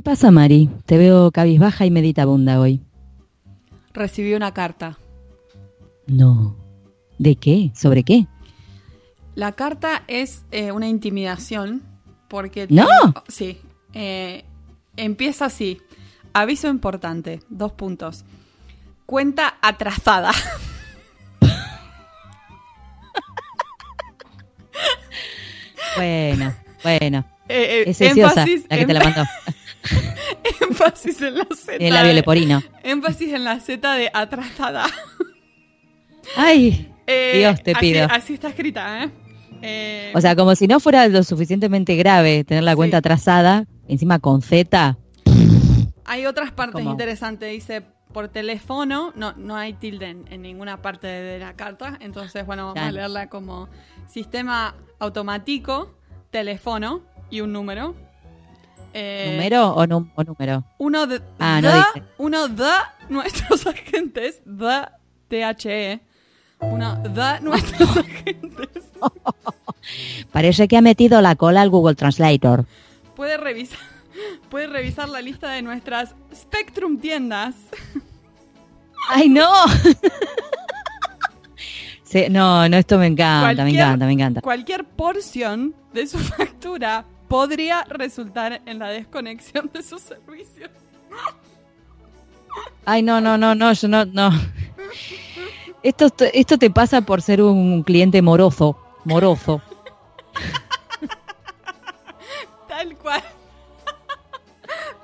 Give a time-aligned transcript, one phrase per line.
[0.00, 0.70] ¿Qué pasa, Mari?
[0.86, 2.80] Te veo cabizbaja y meditabunda hoy.
[3.92, 4.96] Recibí una carta.
[6.06, 6.56] No.
[7.18, 7.70] ¿De qué?
[7.74, 8.26] ¿Sobre qué?
[9.34, 11.82] La carta es eh, una intimidación
[12.28, 12.66] porque...
[12.70, 12.86] ¡No!
[13.28, 13.60] Sí.
[13.92, 14.46] Eh,
[14.96, 15.82] empieza así.
[16.32, 17.40] Aviso importante.
[17.50, 18.24] Dos puntos.
[19.04, 20.30] Cuenta atrasada.
[25.96, 26.54] Bueno,
[26.84, 27.24] bueno.
[27.48, 29.24] Eh, eh, Es énfasis la que te la mandó.
[30.60, 31.76] énfasis en la Z.
[31.76, 32.62] El labio de- leporino.
[32.82, 34.86] Énfasis en la Z de atrasada.
[36.36, 38.06] Ay, Eh, Dios te pido.
[38.10, 39.10] Así, está escrita, ¿eh?
[39.62, 42.98] Eh, O sea, como si no fuera lo suficientemente grave tener la cuenta Sí.
[42.98, 44.96] atrasada, encima con Z.
[46.04, 46.90] Hay otras partes ¿Cómo?
[46.92, 47.50] interesantes.
[47.50, 51.98] Dice por teléfono, no, no hay tilde en, en ninguna parte de la carta.
[52.00, 53.68] Entonces, bueno, vamos a leerla como
[54.08, 55.94] sistema automático,
[56.30, 57.94] teléfono y un número.
[58.92, 60.64] Eh, ¿Número o, num- o número?
[60.78, 61.70] Uno de, Ah, no
[62.18, 62.70] uno de
[63.08, 64.86] nuestros agentes, de
[65.28, 66.00] THE.
[66.60, 68.90] Uno de nuestros agentes.
[70.32, 72.66] Parece que ha metido la cola al Google Translator.
[73.16, 73.78] Puede revisar,
[74.50, 77.54] puede revisar la lista de nuestras Spectrum tiendas.
[79.08, 79.48] ¡Ay, no!
[82.04, 84.40] Sí, no, no, esto me encanta, me encanta, me encanta.
[84.40, 90.68] Cualquier porción de su factura podría resultar en la desconexión de sus servicios.
[92.84, 94.30] Ay, no, no, no, no, yo no, no.
[95.84, 99.62] Esto, esto te pasa por ser un cliente moroso, moroso.
[102.66, 103.22] Tal cual.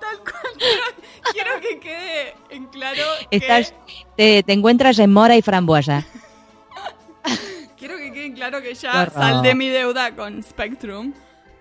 [0.01, 0.53] Tal cual.
[0.59, 0.85] Quiero,
[1.33, 3.39] quiero que quede en claro que,
[4.17, 6.05] te, te encuentras en mora y frambuesa.
[7.79, 9.13] quiero que quede en claro que ya horror.
[9.13, 11.13] saldé mi deuda con Spectrum.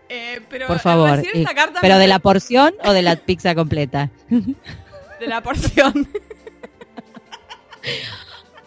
[0.09, 1.21] Eh, pero Por al favor.
[1.33, 4.09] Y- esta carta ¿Pero me- de la porción o de la pizza completa?
[4.29, 6.07] de la porción.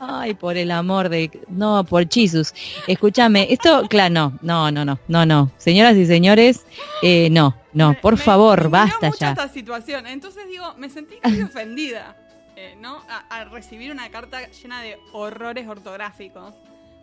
[0.00, 1.28] Ay, por el amor de...
[1.48, 2.54] No, por Jesus.
[2.86, 5.50] Escúchame, esto, claro, no, no, no, no, no, no.
[5.58, 6.64] Señoras y señores,
[7.02, 9.30] eh, no, no, Me- por me favor, indignó basta ya.
[9.30, 10.06] esta situación.
[10.06, 12.16] Entonces digo, me sentí muy ofendida,
[12.54, 13.02] eh, ¿no?
[13.08, 16.54] A, a recibir una carta llena de horrores ortográficos.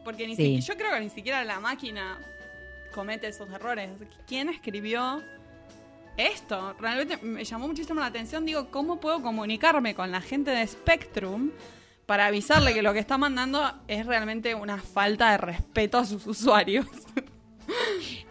[0.05, 0.43] Porque ni Sí.
[0.61, 2.17] siquiera, yo creo que ni siquiera la máquina
[2.95, 3.89] comete esos errores.
[4.25, 5.21] ¿Quién escribió
[6.17, 6.73] esto?
[6.79, 8.45] Realmente me llamó muchísimo la atención.
[8.45, 11.51] Digo, ¿cómo puedo comunicarme con la gente de Spectrum
[12.05, 16.25] para avisarle que lo que está mandando es realmente una falta de respeto a sus
[16.25, 16.85] usuarios?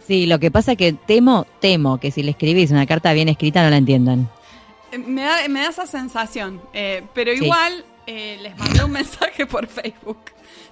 [0.07, 3.27] Sí, lo que pasa es que temo, temo que si le escribís una carta bien
[3.29, 4.29] escrita no la entiendan.
[4.91, 7.43] Eh, Me da, me da esa sensación, eh, pero Sí.
[7.43, 10.19] igual eh, les mandé un mensaje por Facebook.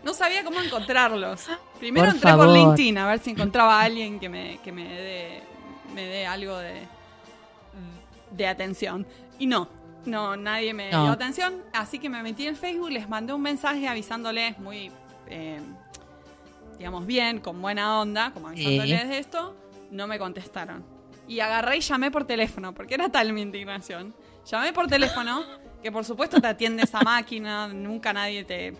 [0.03, 1.47] No sabía cómo encontrarlos.
[1.79, 2.47] Primero Por entré por.
[2.49, 5.43] LinkedIn a ver si encontraba a alguien que me, que me dé
[5.93, 6.81] me dé algo de,
[8.31, 9.05] de atención.
[9.39, 9.67] Y no,
[10.05, 11.03] no, nadie me No.
[11.03, 11.61] dio atención.
[11.73, 14.91] Así que me metí en Facebook, les mandé un mensaje avisándoles muy,
[15.27, 15.59] eh,
[16.77, 19.55] digamos, bien, con buena onda, como avisándoles de esto.
[19.91, 20.83] No me contestaron.
[21.27, 24.13] Y agarré y llamé por teléfono, porque era tal mi indignación.
[24.45, 25.43] Llamé por teléfono,
[25.81, 28.73] que por supuesto te atiende esa máquina, nunca nadie te,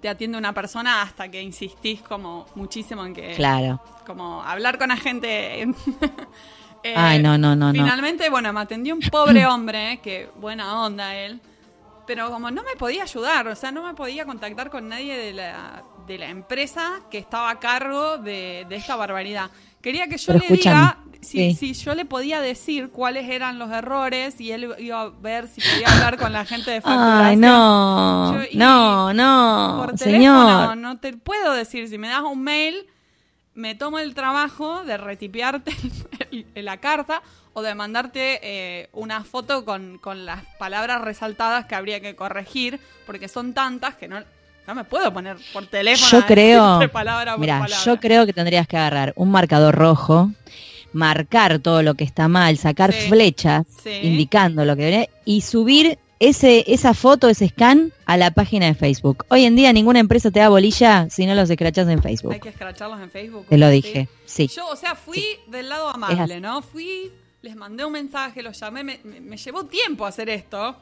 [0.00, 3.80] te atiende una persona hasta que insistís como muchísimo en que Claro.
[4.06, 5.66] como hablar con la gente.
[6.82, 7.72] Eh, Ay, no, no, no, no.
[7.72, 11.40] Finalmente, bueno, me atendió un pobre hombre, eh, que buena onda él,
[12.06, 15.32] pero como no me podía ayudar, o sea, no me podía contactar con nadie de
[15.32, 19.50] la, de la empresa que estaba a cargo de, de esta barbaridad.
[19.82, 21.74] Quería que yo Pero le diga si, sí.
[21.74, 25.60] si yo le podía decir cuáles eran los errores y él iba a ver si
[25.60, 27.26] podía hablar con la gente de facturación.
[27.26, 30.76] Ay, no, Yo- y no, no, Por teléfono señor.
[30.76, 31.88] no te puedo decir.
[31.88, 32.86] Si me das un mail,
[33.54, 34.94] me tomo el trabajo de
[36.30, 37.22] el- la carta
[37.52, 42.78] o de mandarte eh, una foto con, con las palabras resaltadas que habría que corregir,
[43.06, 44.20] porque son tantas que no,
[44.66, 46.10] no me puedo poner por teléfono.
[46.20, 47.82] Yo creo, decirte palabra por mira, palabra.
[47.84, 50.30] yo creo que tendrías que agarrar un marcador rojo,
[50.96, 53.08] marcar todo lo que está mal, sacar Sí.
[53.08, 53.90] flechas Sí.
[54.02, 58.74] indicando lo que debería y subir ese esa foto, ese scan a la página de
[58.74, 59.26] Facebook.
[59.28, 62.32] Hoy en día ninguna empresa te da bolilla si no los escrachas en Facebook.
[62.32, 63.46] Hay que escracharlos en Facebook.
[63.48, 64.48] Te lo dije, sí.
[64.48, 66.40] Yo, o sea, fui del lado amable.
[66.40, 66.62] ¿no?
[66.62, 70.76] Fui, les mandé un mensaje, los llamé, me, me- me llevó tiempo hacer esto.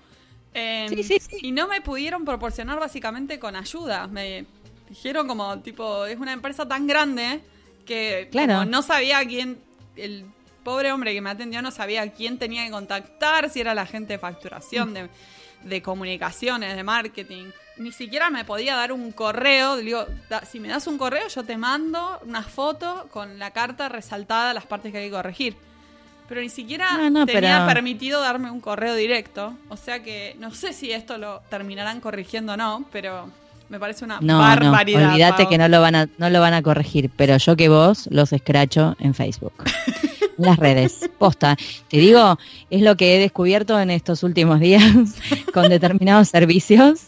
[0.55, 1.37] Eh, Sí, sí, sí.
[1.43, 4.07] Y no me pudieron proporcionar básicamente con ayuda.
[4.07, 4.47] Me
[4.89, 7.41] dijeron como, tipo, es una empresa tan grande
[7.85, 8.65] que Claro.
[8.65, 9.59] no sabía a quién,
[9.97, 10.25] el
[10.63, 13.87] pobre hombre que me atendió no sabía a quién tenía que contactar, si era la
[13.87, 15.09] gente de facturación, de,
[15.63, 17.47] de comunicaciones, de marketing.
[17.77, 19.77] Ni siquiera me podía dar un correo.
[19.77, 23.51] Le Digo, "Da- si me das un correo, yo te mando una foto con la
[23.51, 25.57] carta resaltada, las partes que hay que corregir.
[26.27, 29.55] pero ni siquiera No, no, tenía pero- permitido darme un correo directo.
[29.69, 33.29] O sea que no sé si esto lo terminarán corrigiendo o no, pero
[33.69, 35.01] me parece una No, barbaridad.
[35.01, 37.69] no, olvídate que no lo van a no lo van a corregir, pero yo que
[37.69, 39.53] vos los escracho en Facebook.
[40.37, 41.57] En las redes, posta.
[41.89, 44.83] Te digo, es lo que he descubierto en estos últimos días
[45.55, 47.03] con determinados servicios.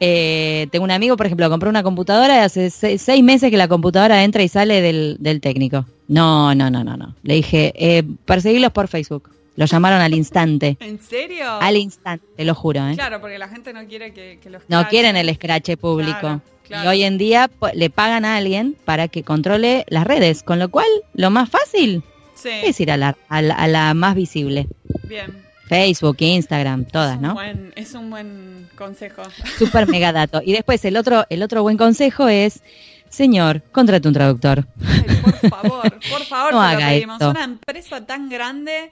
[0.00, 3.58] Eh, tengo un amigo, por ejemplo, compró una computadora y hace se- seis meses que
[3.58, 5.84] la computadora entra y sale del, del técnico.
[6.08, 7.14] No, no, no, no, no.
[7.22, 9.28] Le dije, eh, perseguirlos por Facebook.
[9.60, 10.78] Lo llamaron al instante.
[10.80, 11.44] ¿En serio?
[11.60, 12.94] Al instante, te lo juro, ¿eh?
[12.94, 16.18] Claro, porque la gente no quiere que, que los No quieren el escrache público.
[16.18, 16.84] Claro, claro.
[16.84, 20.70] Y hoy en día le pagan a alguien para que controle las redes, con lo
[20.70, 22.02] cual lo más fácil
[22.34, 24.66] Sí, es ir a la, a la, a la más visible.
[25.04, 25.44] bien.
[25.68, 27.34] Facebook, Instagram, es, todas, un ¿no?
[27.34, 29.22] buen, es un buen consejo.
[29.58, 30.40] Súper mega dato.
[30.42, 32.62] Y después el otro, el otro buen consejo es,
[33.10, 34.66] señor, contrate un traductor.
[34.84, 37.16] Ay, por favor, por favor, No lo pedimos.
[37.20, 37.30] esto.
[37.30, 38.90] Una empresa tan grande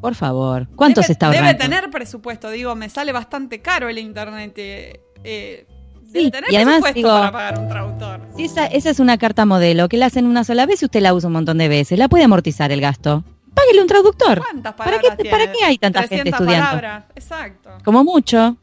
[0.00, 0.68] Por favor.
[0.76, 1.46] ¿Cuánto debe, se está ahorrando?
[1.48, 4.52] Debe tener presupuesto, digo, me sale bastante caro el internet.
[4.56, 5.66] eh, eh,
[6.02, 8.20] debe Sí, tener y además, presupuesto digo, para pagar un traductor.
[8.36, 11.00] Si esa, esa es una carta modelo que la hacen una sola vez y usted
[11.00, 11.98] la usa un montón de veces.
[11.98, 13.24] La puede amortizar el gasto.
[13.54, 14.38] Páguele un traductor.
[14.38, 16.66] ¿Cuántas ¿Para palabras qué, ¿Para qué hay tanta gente 300 estudiando?
[16.66, 17.70] palabras, exacto.
[17.84, 18.56] como mucho.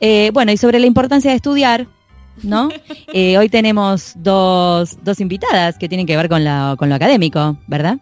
[0.00, 1.86] Eh, bueno, y sobre la importancia de estudiar,
[2.42, 2.70] ¿no?
[3.14, 7.58] Eh, hoy tenemos dos, dos invitadas que tienen que ver con, la, con lo académico,
[7.66, 7.98] ¿verdad?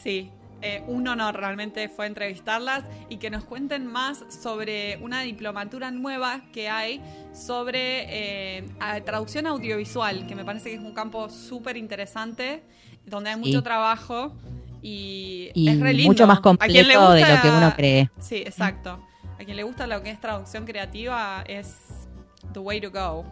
[0.00, 0.30] Sí,
[0.60, 6.42] eh, un honor realmente fue entrevistarlas y que nos cuenten más sobre una diplomatura nueva
[6.52, 7.00] que hay
[7.32, 8.64] sobre eh,
[9.04, 12.62] traducción audiovisual, que me parece que es un campo súper interesante,
[13.06, 13.40] donde hay Sí.
[13.42, 14.34] mucho trabajo
[14.82, 16.10] y, Y es re lindo.
[16.12, 18.10] mucho más completo de lo que uno cree.
[18.20, 19.04] Sí, exacto.
[19.40, 21.97] A quien le gusta lo que es traducción creativa es
[22.52, 23.24] the way to go.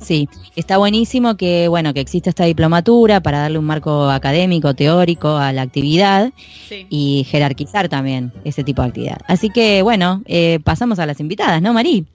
[0.00, 5.36] Sí, está buenísimo que, bueno, que existe esta diplomatura para darle un marco académico, teórico
[5.36, 6.32] a la actividad
[6.68, 6.86] Sí.
[6.90, 9.18] y jerarquizar también ese tipo de actividad.
[9.28, 12.06] Así que, bueno, eh, pasamos a las invitadas, ¿no, Marí?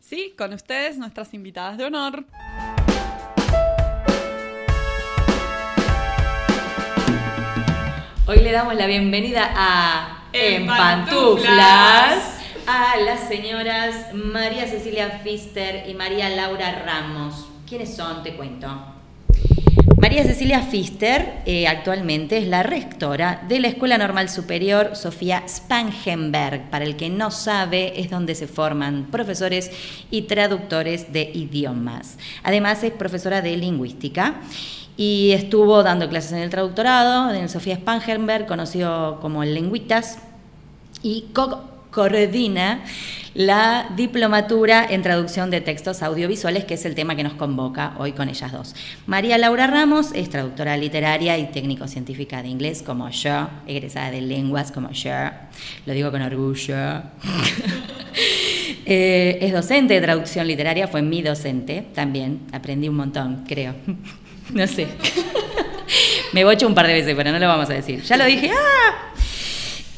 [0.00, 2.24] Sí, con ustedes nuestras invitadas de honor.
[8.26, 12.37] Hoy le damos la bienvenida a En En Pantuflas.
[12.70, 17.46] A las señoras María Cecilia Fister y María Laura Ramos.
[17.66, 18.22] ¿Quiénes son?
[18.22, 18.68] Te cuento.
[19.96, 26.68] María Cecilia Fister eh, actualmente es la rectora de la Escuela Normal Superior Sofía Spangenberg.
[26.68, 29.70] Para el que no sabe, es donde se forman profesores
[30.10, 32.18] y traductores de idiomas.
[32.42, 34.42] Además, es profesora de lingüística
[34.98, 40.18] y estuvo dando clases en el traductorado en el Sofía Spangenberg, conocido como Lengüitas,
[41.02, 41.26] y
[41.98, 42.84] coordina
[43.34, 48.12] la diplomatura en traducción de textos audiovisuales, que es el tema que nos convoca hoy
[48.12, 48.76] con ellas dos.
[49.06, 54.70] María Laura Ramos es traductora literaria y técnico-científica de inglés como yo, egresada de lenguas
[54.70, 55.10] como yo,
[55.86, 56.76] lo digo con orgullo.
[58.90, 63.74] Eh, es docente de traducción literaria, fue mi docente también, aprendí un montón, creo.
[64.54, 64.86] no sé.
[66.32, 68.02] Me bocho un par de veces, pero no lo vamos a decir.
[68.02, 69.17] Ya lo dije, ¡ah!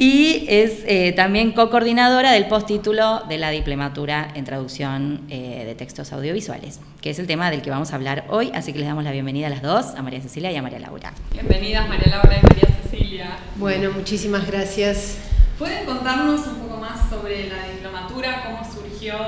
[0.03, 6.15] Y es eh, también co-coordinadora del postítulo de la diplomatura en traducción eh, de textos
[6.15, 8.51] audiovisuales, que es el tema del que vamos a hablar hoy.
[8.55, 10.79] Así que les damos la bienvenida a las dos, a María Cecilia y a María
[10.79, 11.13] Laura.
[11.35, 13.39] Bienvenidas María Laura y María Cecilia.
[13.57, 15.19] Bueno, muchísimas gracias.
[15.59, 19.19] ¿Pueden contarnos un poco más sobre la diplomatura, cómo surgió,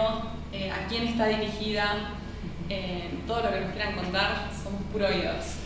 [0.54, 2.14] eh, a quién está dirigida,
[2.70, 4.48] eh, todo lo que nos quieran contar?
[4.64, 5.61] Somos puro oídos.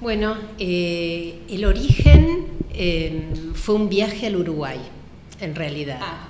[0.00, 4.78] Bueno, eh, el origen eh, fue un viaje al Uruguay,
[5.42, 5.98] en realidad.
[6.00, 6.26] Ah,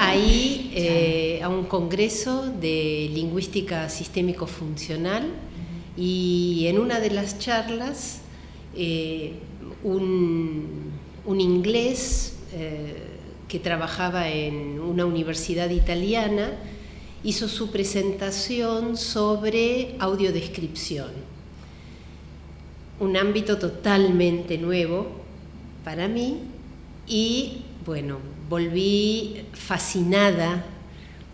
[0.00, 5.28] Ahí eh, a un congreso de lingüística sistémico-funcional
[5.96, 8.22] y en una de las charlas
[9.84, 10.90] un,
[11.24, 12.34] un inglés
[13.46, 16.50] que trabajaba en una universidad italiana
[17.22, 21.31] hizo su presentación sobre audiodescripción
[23.02, 25.08] un ámbito totalmente nuevo
[25.84, 26.38] para mí
[27.08, 28.18] y bueno,
[28.48, 30.64] volví fascinada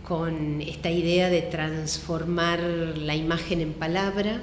[0.03, 4.41] con esta idea de transformar la imagen en palabra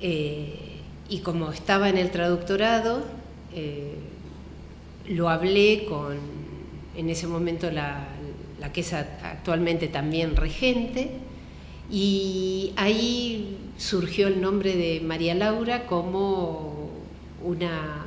[0.00, 3.04] eh, y como estaba en el traductorado,
[3.54, 3.94] eh,
[5.06, 6.18] lo hablé con
[6.96, 8.08] en ese momento la,
[8.58, 11.12] la que es actualmente también regente
[11.88, 16.90] y ahí surgió el nombre de María Laura como
[17.42, 18.06] una,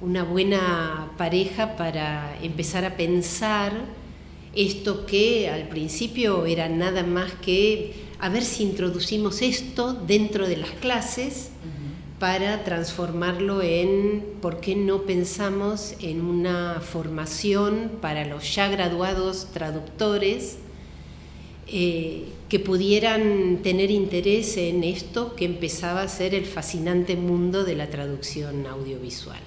[0.00, 3.72] una buena pareja para empezar a pensar
[4.54, 10.56] esto que al principio era nada más que a ver si introducimos esto dentro de
[10.56, 11.50] las clases
[12.18, 20.58] para transformarlo en por qué no pensamos en una formación para los ya graduados traductores
[21.68, 27.76] eh, que pudieran tener interés en esto que empezaba a ser el fascinante mundo de
[27.76, 29.40] la traducción audiovisual.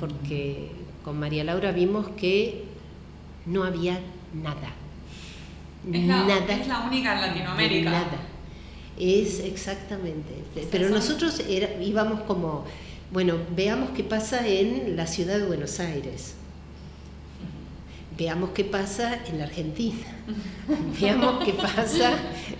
[0.00, 0.70] Porque
[1.04, 2.64] con María Laura vimos que
[3.46, 4.00] no había
[4.34, 4.72] nada.
[5.92, 6.54] Es la, nada.
[6.54, 7.90] Es la única en Latinoamérica.
[7.90, 8.20] Nada.
[8.98, 10.42] Es exactamente.
[10.70, 11.42] Pero nosotros
[11.80, 12.64] íbamos como,
[13.12, 16.34] bueno, veamos qué pasa en la ciudad de Buenos Aires
[18.20, 20.04] veamos qué pasa en la Argentina,
[21.00, 22.12] veamos qué pasa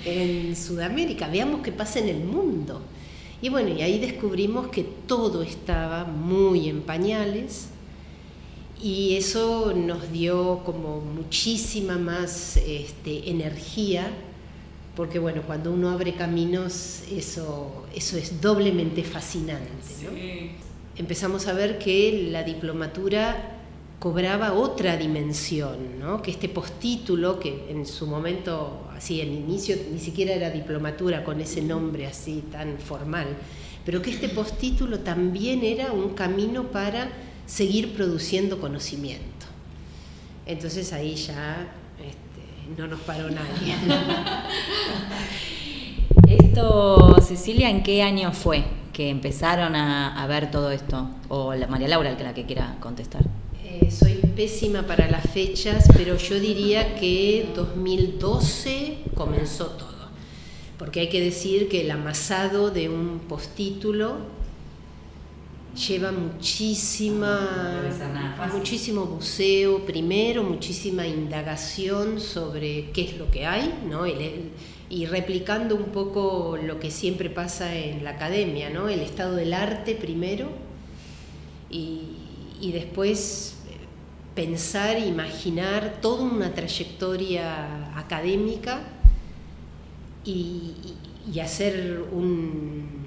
[0.06, 2.80] en Sudamérica, veamos qué pasa en el mundo.
[3.42, 7.68] Y bueno, y ahí descubrimos que todo estaba muy en pañales
[8.82, 14.10] y eso nos dio como muchísima más este, energía,
[14.96, 20.56] porque bueno, cuando uno abre caminos, eso, eso es doblemente fascinante.
[20.96, 23.59] Empezamos a ver que la diplomatura
[24.00, 26.22] cobraba otra dimensión, ¿no?
[26.22, 31.38] que este postítulo, que en su momento, así, el inicio ni siquiera era diplomatura con
[31.38, 33.36] ese nombre así tan formal,
[33.84, 37.10] pero que este postítulo también era un camino para
[37.44, 39.46] seguir produciendo conocimiento.
[40.46, 43.74] Entonces ahí ya este, no nos paró nadie.
[46.26, 48.64] Esto, Cecilia, ¿en qué año fue
[48.94, 51.10] que empezaron a, ver todo esto?
[51.28, 53.24] O la María Laura, la que quiera contestar.
[53.72, 60.10] Eh, soy pésima para las fechas, pero yo diría que 2012 comenzó todo.
[60.76, 64.16] Porque hay que decir que el amasado de un postítulo
[65.76, 67.80] lleva muchísima,
[68.52, 74.04] muchísimo buceo primero, muchísima indagación sobre qué es lo que hay, ¿no?
[74.88, 78.88] y replicando un poco lo que siempre pasa en la academia, ¿no?
[78.88, 80.48] el estado del arte primero
[81.70, 82.00] y,
[82.60, 83.59] y después
[84.34, 88.80] pensar, imaginar toda una trayectoria académica
[90.24, 90.74] y,
[91.40, 92.98] hacer un,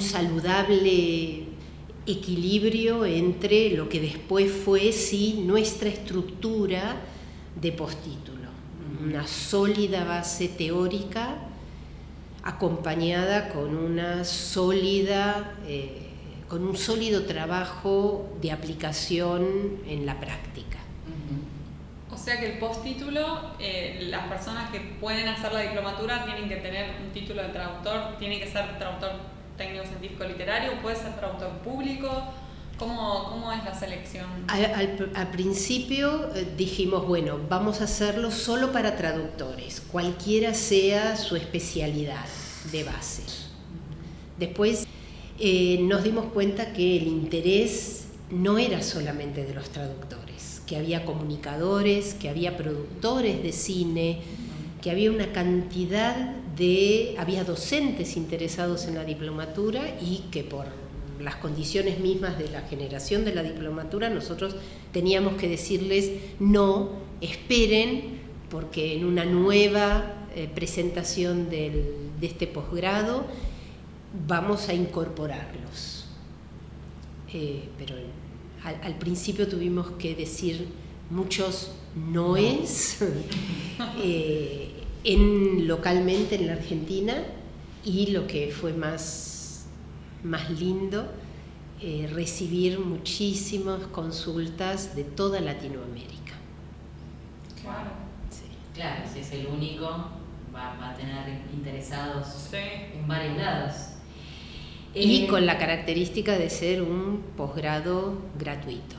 [0.00, 1.44] saludable
[2.06, 6.96] equilibrio entre lo que después fue sí nuestra estructura
[7.60, 8.48] de postítulo,
[9.04, 11.36] una sólida base teórica
[12.42, 16.01] acompañada con una sólida eh,
[16.52, 20.76] con un sólido trabajo de aplicación en la práctica.
[22.10, 26.56] O sea que el postítulo, eh, las personas que pueden hacer la diplomatura tienen que
[26.56, 29.12] tener un título de traductor, tiene que ser traductor
[29.56, 32.10] técnico científico literario, puede ser traductor público.
[32.78, 34.26] ¿Cómo, cómo es la selección?
[34.48, 42.26] Al, principio eh, dijimos, bueno, vamos a hacerlo solo para traductores, cualquiera sea su especialidad
[42.70, 43.22] de base.
[44.38, 44.86] Después
[45.44, 51.04] eh, nos dimos cuenta que el interés no era solamente de los traductores, que había
[51.04, 54.20] comunicadores, que había productores de cine,
[54.80, 56.14] que había una cantidad
[56.56, 60.66] de, había docentes interesados en la diplomatura y que por
[61.18, 64.54] las condiciones mismas de la generación de la diplomatura nosotros
[64.92, 73.26] teníamos que decirles no, esperen, porque en una nueva eh, presentación de este posgrado
[74.26, 76.06] vamos a incorporarlos.
[77.32, 77.96] Eh, pero
[78.64, 80.68] al, principio tuvimos que decir
[81.10, 82.98] muchos noes
[84.02, 84.70] eh,
[85.02, 87.24] en, localmente en la Argentina
[87.84, 89.66] y lo que fue más,
[90.22, 91.06] más lindo,
[91.80, 96.34] eh, recibir muchísimas consultas de toda Latinoamérica.
[97.60, 98.02] Claro.
[98.74, 99.84] Claro, si es el único,
[100.54, 103.91] va, a tener interesados en varios lados.
[104.94, 108.96] Y eh, con la característica de ser un posgrado gratuito.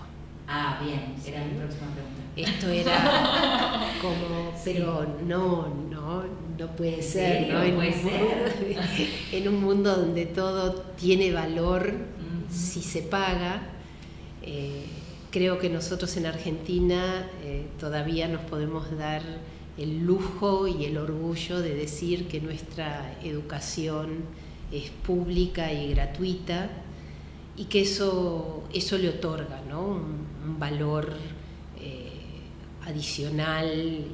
[0.48, 2.24] Ah, bien, era mi próxima pregunta.
[2.36, 6.24] Esto era como, pero no, no,
[6.58, 7.64] no puede ser, ¿no?
[7.64, 8.22] En, puede un ser?
[8.22, 8.84] Mundo,
[9.32, 11.94] en un mundo donde todo tiene valor
[12.50, 13.62] si se paga.
[14.42, 14.86] Eh,
[15.32, 19.22] creo que nosotros en Argentina eh, todavía nos podemos dar
[19.78, 24.26] el lujo y el orgullo de decir que nuestra educación
[24.74, 26.70] es pública y gratuita
[27.56, 30.24] y que eso, eso le otorga un,
[30.60, 31.14] valor
[31.80, 32.12] eh,
[32.86, 34.06] adicional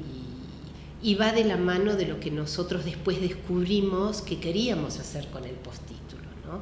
[1.02, 5.44] y, va de la mano de lo que nosotros después descubrimos que queríamos hacer con
[5.44, 6.60] el postítulo, ¿no?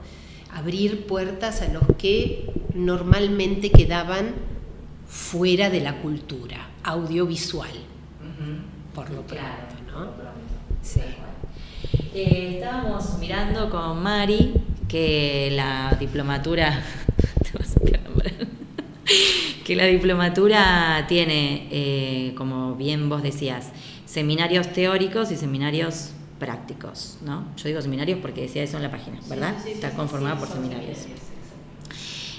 [0.57, 4.35] abrir puertas a los que normalmente quedaban
[5.07, 7.71] fuera de la cultura audiovisual,
[8.95, 9.43] por lo pronto.
[9.93, 10.11] ¿no?
[10.83, 11.01] Sí.
[12.15, 14.55] Eh, estábamos mirando con Mari
[14.89, 16.83] que la diplomatura
[19.65, 23.71] que la diplomatura tiene, eh, como bien vos decías,
[24.07, 27.45] seminarios teóricos y seminarios prácticos, ¿no?
[27.57, 29.55] Yo digo seminarios porque decía eso en la página, ¿verdad?
[29.67, 30.99] Está conformada por seminarios.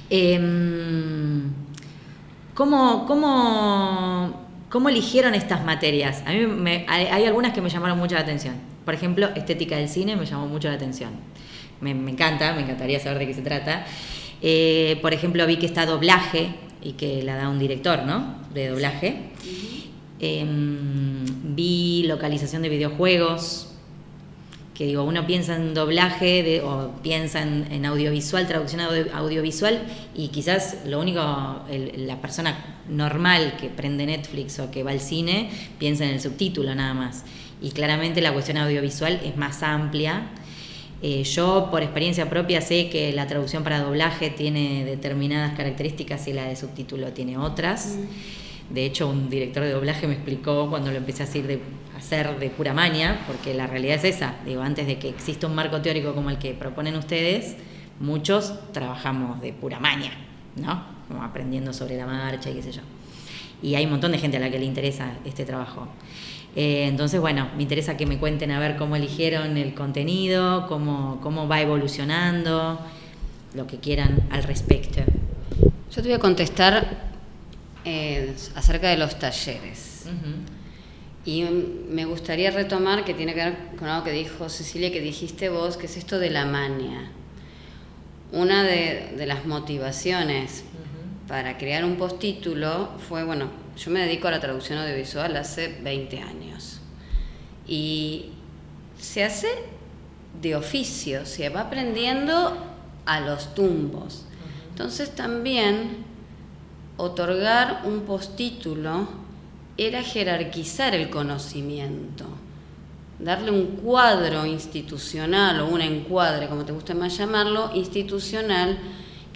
[0.09, 1.51] Em,
[2.55, 6.23] ¿cómo, cómo, cómo, eligieron estas materias?
[6.25, 8.55] A mí hay, algunas que me llamaron mucho la atención.
[8.89, 11.11] Por ejemplo, estética del cine me llamó mucho la atención.
[11.79, 13.85] Me, encanta, me encantaría saber de qué se trata.
[14.41, 18.37] Eh, por ejemplo, vi que está doblaje y que la da un director, ¿no?
[18.51, 19.29] De doblaje.
[20.19, 21.23] Em,
[21.55, 23.75] vi localización de videojuegos,
[24.73, 28.81] que digo, uno piensa en doblaje de, o piensa en, audiovisual, traducción
[29.13, 29.83] audiovisual,
[30.15, 35.51] y quizás lo único, la persona normal que prende Netflix o que va al cine,
[35.77, 37.23] piensa en el subtítulo nada más.
[37.61, 40.29] Y claramente la cuestión audiovisual es más amplia.
[41.01, 46.33] Eh, yo, por experiencia propia, sé que la traducción para doblaje tiene determinadas características y
[46.33, 47.97] la de subtítulo tiene otras.
[47.97, 48.73] Mm.
[48.73, 51.61] De hecho, un director de doblaje me explicó cuando lo empecé a hacer de
[51.97, 54.35] hacer de pura maña, porque la realidad es esa.
[54.45, 57.55] Digo, antes de que exista un marco teórico como el que proponen ustedes,
[57.99, 60.11] muchos trabajamos de pura maña,
[60.55, 60.83] ¿no?
[61.07, 62.81] Como aprendiendo sobre la marcha y qué sé yo.
[63.61, 65.87] Y hay un montón de gente a la que le interesa este trabajo.
[66.55, 71.19] Eh, entonces, bueno, me interesa que me cuenten a ver cómo eligieron el contenido, cómo,
[71.21, 72.79] cómo va evolucionando,
[73.53, 75.01] lo que quieran al respecto.
[75.91, 77.09] Yo te voy a contestar
[77.85, 80.05] eh, acerca de los talleres.
[81.25, 85.49] Y me gustaría retomar que tiene que ver con algo que dijo Cecilia, que dijiste
[85.49, 87.11] vos, que es esto de la mania.
[88.31, 90.63] Una de, las motivaciones
[91.29, 96.19] para crear un postítulo fue, bueno, yo me dedico a la traducción audiovisual hace 20
[96.21, 96.79] años.
[97.67, 98.31] Y
[98.99, 99.47] se hace
[100.41, 102.57] de oficio, se va aprendiendo
[103.05, 104.25] a los tumbos.
[104.71, 106.03] Entonces también
[106.97, 109.07] otorgar un postítulo
[109.77, 112.25] era jerarquizar el conocimiento,
[113.19, 118.79] darle un cuadro institucional o un encuadre, como te guste más llamarlo, institucional,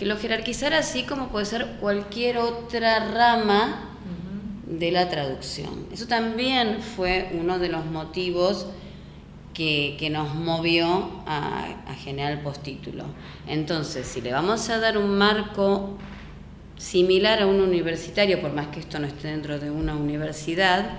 [0.03, 3.89] que lo jerarquizara así como puede ser cualquier otra rama
[4.65, 5.87] de la traducción.
[5.93, 8.67] Eso también fue uno de los motivos
[9.53, 13.05] que, nos movió a, a generar el postítulo.
[13.47, 15.95] Entonces, si le vamos a dar un marco
[16.75, 20.97] similar a un universitario, por más que esto no esté dentro de una universidad,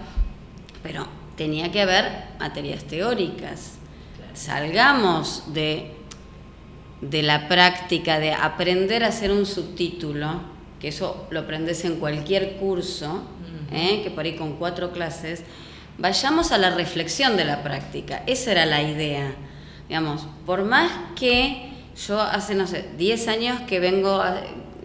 [0.83, 3.75] pero tenía que haber materias teóricas.
[4.33, 5.95] Salgamos de,
[7.11, 10.41] de la práctica de aprender a hacer un subtítulo,
[10.81, 13.25] que eso lo aprendes en cualquier curso,
[13.73, 14.01] ¿eh?
[14.03, 15.43] que por ahí con cuatro clases,
[15.99, 18.23] vayamos a la reflexión de la práctica.
[18.27, 19.35] Esa era la idea.
[19.89, 21.71] Digamos, por más que
[22.07, 24.41] yo hace, no sé, 10 años que vengo a,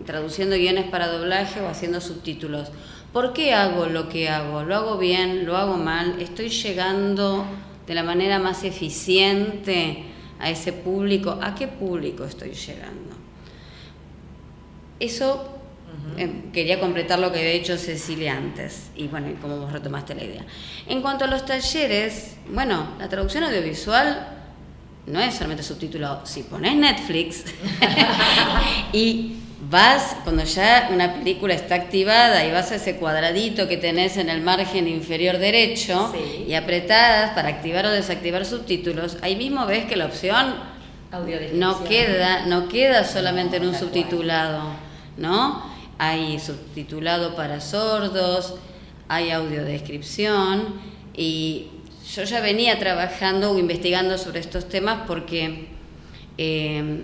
[0.06, 2.70] traduciendo guiones para doblaje o haciendo subtítulos.
[3.14, 4.64] ¿Por qué hago lo que hago?
[4.64, 5.46] ¿Lo hago bien?
[5.46, 6.22] ¿Lo hago mal?
[6.22, 7.46] ¿Estoy llegando
[7.88, 10.06] de la manera más eficiente
[10.40, 11.38] a ese público?
[11.42, 13.16] ¿A qué público estoy llegando?
[15.00, 15.60] Eso
[16.18, 20.24] eh, quería completar lo que había dicho Cecilia antes, y bueno, como vos retomaste la
[20.24, 20.46] idea.
[20.88, 24.36] En cuanto a los talleres, bueno, la traducción audiovisual
[25.08, 26.26] no es solamente subtitulado.
[26.26, 27.46] Si pones Netflix
[28.94, 29.36] y
[29.70, 34.30] vas, cuando ya una película está activada y vas a ese cuadradito que tenés en
[34.30, 36.12] el margen inferior derecho
[36.48, 40.56] y apretadas para activar o desactivar subtítulos, ahí mismo ves que la opción
[41.54, 44.64] no queda, no queda solamente en un subtitulado,
[45.18, 45.64] ¿no?
[46.00, 48.56] Hay subtitulado para sordos,
[49.08, 50.82] hay audiodescripción
[51.16, 51.68] y
[52.16, 55.68] yo ya venía trabajando o investigando sobre estos temas porque
[56.38, 57.02] eh,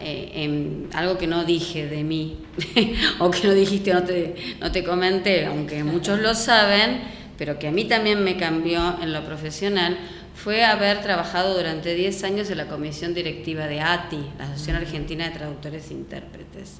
[0.00, 2.38] eh, en algo que no dije de mí,
[3.18, 7.00] o que no dijiste, no te, no te comenté, aunque muchos lo saben,
[7.38, 9.98] pero que a mí también me cambió en lo profesional,
[10.34, 15.24] fue haber trabajado durante 10 años en la comisión directiva de ATI, la Asociación Argentina
[15.24, 16.78] de Traductores e Intérpretes.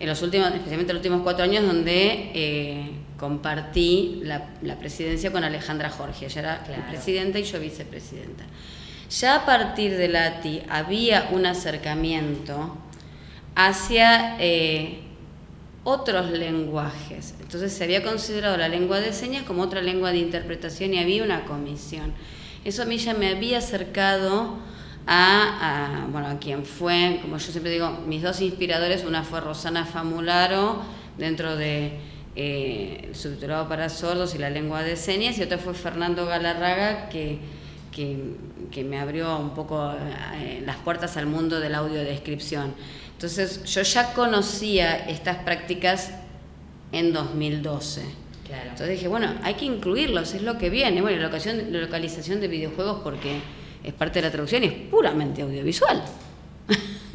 [0.00, 5.44] En los últimos, especialmente en los últimos cuatro años, donde eh, compartí la, presidencia con
[5.44, 6.26] Alejandra Jorge.
[6.26, 8.44] Ella era presidenta y yo vicepresidenta.
[9.10, 12.76] Ya a partir de Lati había un acercamiento
[13.54, 15.00] hacia eh,
[15.82, 17.34] otros lenguajes.
[17.40, 21.24] Entonces se había considerado la lengua de señas como otra lengua de interpretación y había
[21.24, 22.12] una comisión.
[22.64, 24.58] Eso a mí ya me había acercado
[25.06, 29.86] a, bueno, a quien fue, como yo siempre digo, mis dos inspiradores, una fue Rosana
[29.86, 30.82] Famularo,
[31.16, 31.98] dentro de
[32.36, 37.38] eh, subtitulado para sordos y la lengua de señas, y otra fue Fernando Galarraga, que
[37.92, 39.92] que, me abrió un poco
[40.34, 42.74] eh, las puertas al mundo de la audiodescripción.
[43.12, 46.12] Entonces yo ya conocía estas prácticas
[46.92, 48.02] en 2012.
[48.50, 51.02] Entonces dije, bueno, hay que incluirlos, es lo que viene.
[51.02, 53.40] Bueno, la, la localización de videojuegos porque
[53.84, 56.02] es parte de la traducción y es puramente audiovisual.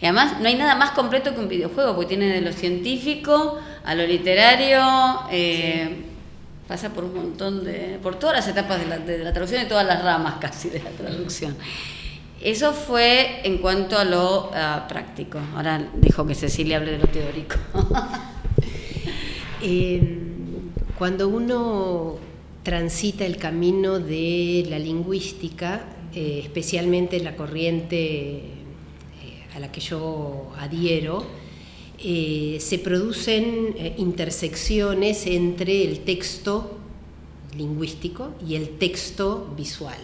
[0.00, 3.58] y además no hay nada más completo que un videojuego, porque tiene de lo científico
[3.84, 4.82] a lo literario,
[5.30, 6.07] eh,
[6.68, 9.66] pasa por un montón de, por todas las etapas de la, de la traducción y
[9.66, 11.56] todas las ramas casi de la traducción.
[12.40, 15.40] Eso fue en cuanto a lo ah, práctico.
[15.56, 17.56] Ahora dijo que Cecilia hable de lo teórico.
[20.98, 22.16] Cuando uno
[22.62, 27.98] transita el camino de la lingüística, eh, especialmente la corriente
[28.36, 28.42] eh,
[29.54, 31.24] a la que yo adhiero,
[32.00, 36.78] eh, se producen intersecciones entre el texto
[37.56, 39.98] lingüístico y el texto visual.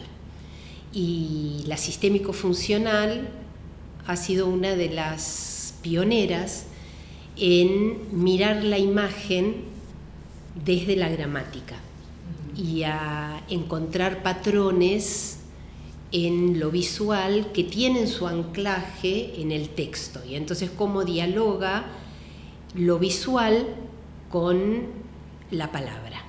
[0.92, 3.28] Y la sistémico funcional
[4.06, 6.66] ha sido una de las pioneras
[7.36, 9.56] en mirar la imagen
[10.64, 11.76] desde la gramática
[12.56, 15.38] y a encontrar patrones
[16.14, 20.20] en lo visual que tienen su anclaje en el texto.
[20.24, 21.86] Y entonces cómo dialoga
[22.76, 23.66] lo visual
[24.30, 24.84] con
[25.50, 26.24] la palabra.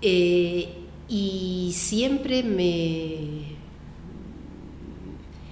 [0.00, 0.68] Eh,
[1.10, 3.42] y siempre me,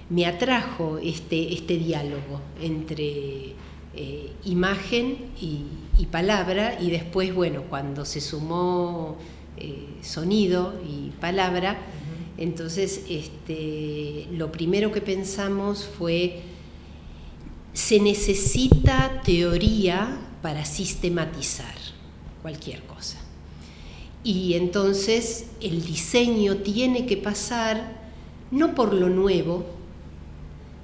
[0.09, 3.53] me atrajo este, este diálogo entre
[3.95, 5.65] eh, imagen y,
[6.07, 9.17] palabra, y después, bueno, cuando se sumó
[9.57, 11.77] eh, sonido y palabra,
[12.39, 16.39] entonces este, lo primero que pensamos fue,
[17.73, 21.75] se necesita teoría para sistematizar
[22.41, 23.17] cualquier cosa.
[24.23, 27.99] Y entonces el diseño tiene que pasar
[28.51, 29.65] no por lo nuevo,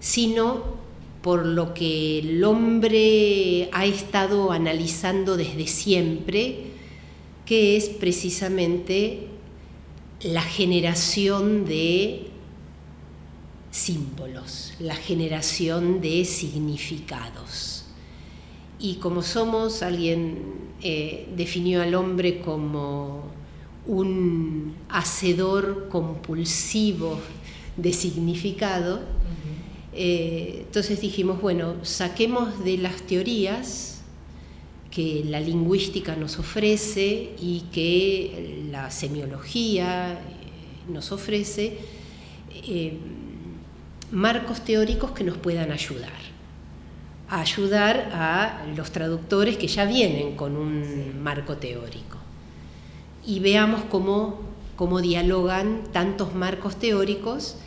[0.02, 0.76] sino
[1.22, 6.66] por lo que el hombre ha estado analizando desde siempre,
[7.46, 9.30] que es precisamente
[10.26, 12.28] la generación de
[13.70, 17.86] símbolos, la generación de significados.
[18.80, 20.40] Y como somos, alguien
[20.82, 23.26] eh, definió al hombre como
[23.86, 27.20] un hacedor compulsivo
[27.78, 29.02] de significado,
[29.94, 33.95] eh, entonces dijimos, bueno, saquemos de las teorías
[34.96, 40.18] que la lingüística nos ofrece y que la semiología eh,
[40.88, 41.78] nos ofrece,
[42.50, 42.98] eh,
[44.12, 46.36] marcos teóricos que nos puedan ayudar
[47.28, 52.18] a ayudar a los traductores que ya vienen con un marco teórico.
[53.26, 54.40] Y veamos cómo,
[54.76, 57.58] cómo dialogan tantos marcos teóricos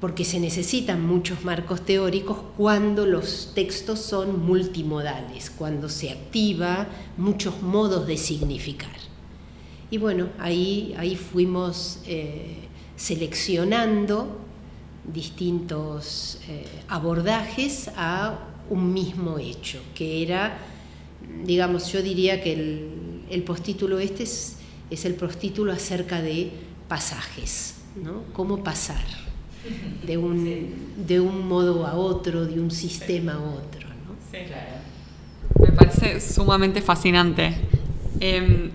[0.00, 7.60] porque se necesitan muchos marcos teóricos cuando los textos son multimodales, cuando se activa muchos
[7.60, 8.96] modos de significar.
[9.90, 12.56] Y bueno, ahí, ahí fuimos eh,
[12.96, 14.38] seleccionando
[15.12, 18.38] distintos eh, abordajes a
[18.70, 20.58] un mismo hecho, que era,
[21.44, 22.52] digamos, yo diría que
[23.28, 24.56] el, postítulo este es,
[24.90, 26.52] es el postítulo acerca de
[26.88, 28.22] pasajes, ¿no?
[28.32, 29.29] Cómo pasar
[30.06, 33.88] de un, de un modo a otro, de un sistema a otro.
[33.88, 34.14] ¿no?
[34.30, 34.80] Sí, claro.
[35.58, 37.54] Me parece sumamente fascinante.
[38.20, 38.70] Em,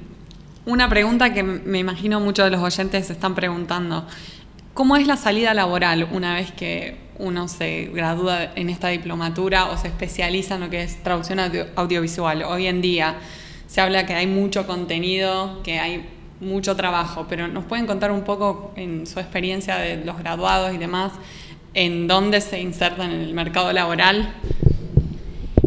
[0.65, 4.06] una pregunta que me imagino muchos de los oyentes se están preguntando.
[4.74, 9.78] ¿Cómo es la salida laboral una vez que uno se gradúa en esta diplomatura o
[9.78, 11.39] se especializa en lo que es traducción
[11.76, 12.43] audiovisual?
[12.43, 13.15] Hoy en día
[13.67, 16.06] se habla que hay mucho contenido, que hay
[16.39, 20.78] mucho trabajo, pero nos pueden contar un poco en su experiencia de los graduados y
[20.78, 21.13] demás,
[21.74, 24.34] en dónde se insertan en el mercado laboral.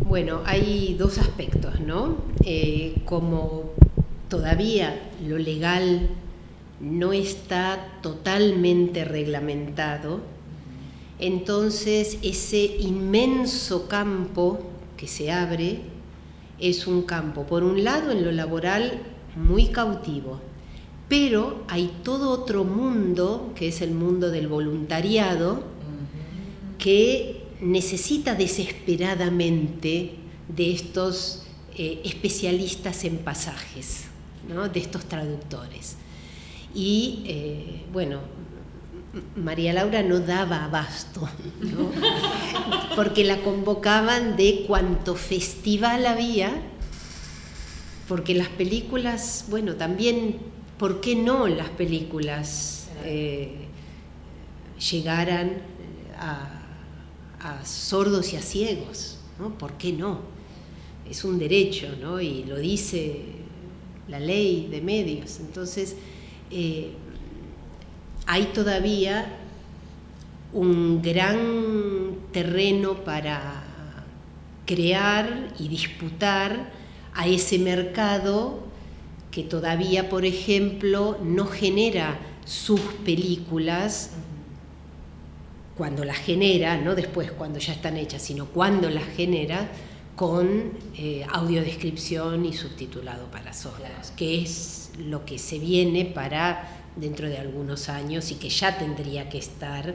[0.04, 2.16] Bueno, hay dos aspectos, ¿no?
[2.44, 3.72] Eh, como
[4.28, 6.08] todavía lo legal
[6.80, 10.20] no está totalmente reglamentado,
[11.18, 14.60] entonces ese inmenso campo
[14.96, 15.80] que se abre
[16.60, 19.00] es un campo, por un lado, en lo laboral
[19.36, 20.40] muy cautivo,
[21.08, 25.64] pero hay todo otro mundo, que es el mundo del voluntariado,
[26.78, 30.14] que necesita desesperadamente
[30.48, 31.44] de estos
[31.76, 34.04] eh, especialistas en pasajes,
[34.72, 35.96] de estos traductores.
[36.74, 38.20] Y eh, bueno,
[39.36, 41.28] María Laura no daba abasto,
[42.96, 46.52] porque la convocaban de cuanto festival había,
[48.06, 53.52] porque las películas, bueno, también ¿por qué no las películas eh,
[54.90, 55.62] llegaran
[56.18, 56.54] a,
[57.64, 59.56] sordos y a ciegos, ¿no?
[59.56, 60.20] ¿Por qué no?
[61.08, 62.20] Es un derecho, ¿no?
[62.20, 63.22] Y lo dice
[64.08, 65.38] la ley de medios.
[65.40, 65.96] Entonces,
[66.50, 66.90] eh,
[68.26, 69.38] hay todavía
[70.52, 73.64] un gran terreno para
[74.66, 76.72] crear y disputar
[77.14, 78.67] a ese mercado
[79.38, 84.10] que todavía, por ejemplo, no genera sus películas
[85.76, 89.68] cuando las genera, no después cuando ya están hechas, sino cuando las genera
[90.16, 97.28] con eh, audiodescripción y subtitulado para sordos, que es lo que se viene para dentro
[97.28, 99.94] de algunos años y que ya tendría que estar eh,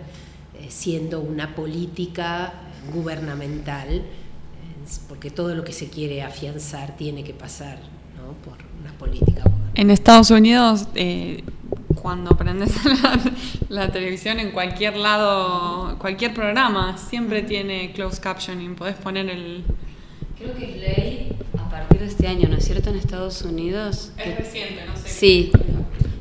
[0.70, 2.54] siendo una política
[2.94, 4.04] gubernamental
[5.10, 7.80] porque todo lo que se quiere afianzar tiene que pasar
[8.46, 9.44] por una política.
[9.76, 11.44] En Estados Unidos, eh,
[11.96, 12.72] cuando prendes
[13.70, 18.76] la, televisión en cualquier lado, cualquier programa, siempre tiene closed captioning.
[18.76, 19.64] Podés poner el.
[20.38, 22.90] Creo que es ley a partir de este año, ¿no es cierto?
[22.90, 24.12] En Estados Unidos.
[24.18, 25.08] Es reciente, no sé.
[25.08, 25.52] Sí,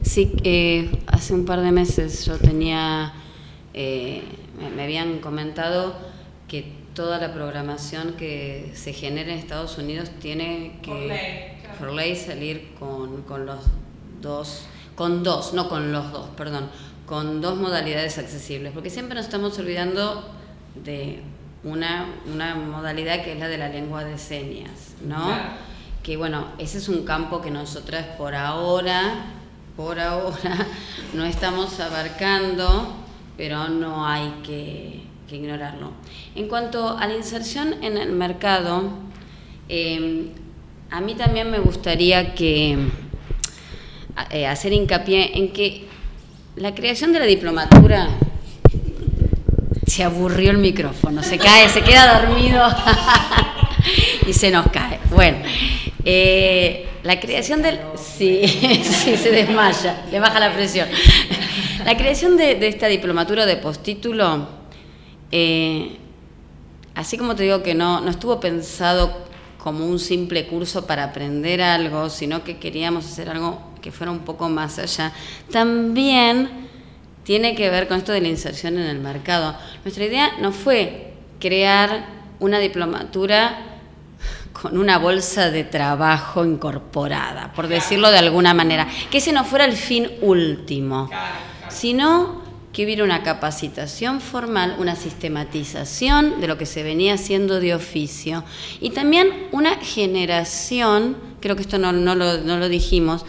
[0.03, 3.13] sí, eh, hace un par de meses yo tenía.
[3.75, 4.23] Eh,
[4.77, 5.97] me habían comentado
[6.47, 12.75] que toda la programación que se genera en Estados Unidos tiene que por ley, salir
[12.79, 13.61] con, con, los
[14.21, 16.69] dos, con dos, no con los dos, perdón,
[17.07, 20.29] con dos modalidades accesibles, porque siempre nos estamos olvidando
[20.75, 21.23] de
[21.65, 25.37] una, una modalidad que es la de la lengua de señas, ¿no?
[26.03, 29.27] Que bueno, ese es un campo que nosotras por ahora,
[29.77, 30.67] por ahora,
[31.15, 32.95] no estamos abarcando,
[33.37, 35.03] pero no hay que
[35.35, 35.93] ignorarlo.
[36.35, 38.83] En cuanto a la inserción en el mercado,
[39.69, 40.29] em,
[40.93, 42.77] a mí también me gustaría que
[44.31, 45.87] eh, hacer hincapié en que
[46.57, 48.11] la creación de la diplomatura
[49.87, 52.63] se aburrió el micrófono, se cae, se queda dormido
[54.27, 55.01] y se nos cae.
[55.11, 55.39] Bueno,
[56.05, 57.81] eh, la creación del...
[57.97, 58.47] Sí,
[58.85, 60.89] sí, se desmaya, le baja la presión.
[61.87, 64.47] La creación de, de esta diplomatura de postítulo
[65.31, 65.97] eh,
[66.95, 69.32] así como te digo que no, no estuvo pensado
[69.63, 74.21] como un simple curso para aprender algo, sino que queríamos hacer algo que fuera un
[74.21, 75.13] poco más allá,
[75.51, 76.69] también
[77.23, 79.57] tiene que ver con esto de la inserción en el mercado.
[79.85, 82.07] Nuestra idea no fue crear
[82.41, 83.79] una diplomatura
[84.53, 89.65] con una bolsa de trabajo incorporada, por decirlo de alguna manera, que ese no fuera
[89.65, 91.09] el fin último,
[91.69, 92.42] sino
[92.73, 98.45] que hubiera una capacitación formal, una sistematización de lo que se venía haciendo de oficio
[98.81, 103.27] y también una generación, creo que esto no, lo, dijimos,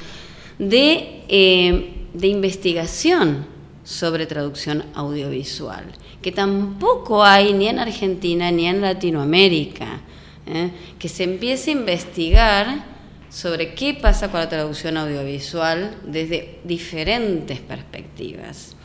[0.60, 3.46] de, eh, de investigación
[3.84, 5.84] sobre traducción audiovisual,
[6.22, 10.02] que tampoco hay ni en Argentina ni en Latinoamérica,
[10.48, 10.72] ¿eh?
[10.98, 12.94] que se empiece a investigar
[13.30, 18.76] sobre qué pasa con la traducción audiovisual desde diferentes perspectivas.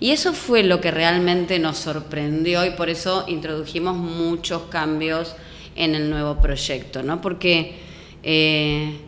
[0.00, 5.34] Y eso fue lo que realmente nos sorprendió y por eso introdujimos muchos cambios
[5.74, 7.20] en el nuevo proyecto, ¿no?
[7.20, 7.76] Porque
[8.22, 9.00] eh,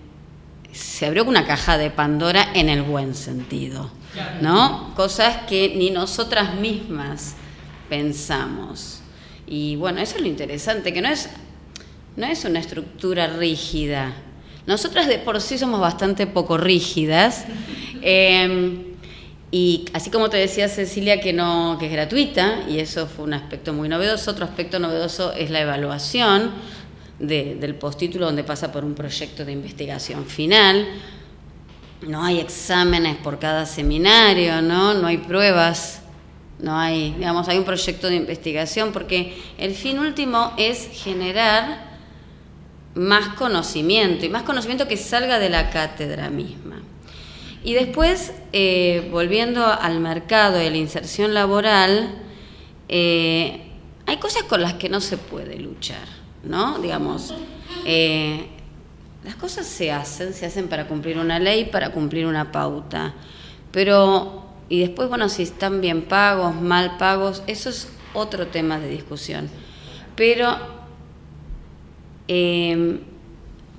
[0.72, 3.90] se abrió una caja de Pandora en el buen sentido,
[4.40, 4.92] ¿no?
[4.96, 7.34] Cosas que ni nosotras mismas
[7.88, 9.00] pensamos.
[9.46, 11.28] Y bueno, eso es lo interesante, que no es,
[12.16, 14.12] no es una estructura rígida.
[14.66, 17.44] Nosotras de por sí somos bastante poco rígidas.
[18.02, 18.89] Eh,
[19.52, 23.34] y así como te decía Cecilia que no que es gratuita y eso fue un
[23.34, 26.52] aspecto muy novedoso, otro aspecto novedoso es la evaluación
[27.18, 30.86] del postítulo donde pasa por un proyecto de investigación final.
[32.00, 34.94] No hay exámenes por cada seminario, ¿no?
[34.94, 36.00] No hay pruebas,
[36.58, 41.90] no hay, digamos, hay un proyecto de investigación porque el fin último es generar
[42.94, 46.79] más conocimiento y más conocimiento que salga de la cátedra misma.
[47.62, 52.14] Y después, eh, volviendo al mercado y la inserción laboral,
[52.88, 53.70] eh,
[54.06, 56.08] hay cosas con las que no se puede luchar,
[56.42, 56.78] ¿no?
[56.78, 57.34] Digamos,
[57.84, 58.46] eh,
[59.24, 63.14] las cosas se hacen, se hacen para cumplir una ley, para cumplir una pauta,
[63.72, 68.88] pero, y después, bueno, si están bien pagos, mal pagos, eso es otro tema de
[68.88, 69.50] discusión.
[70.16, 70.80] Pero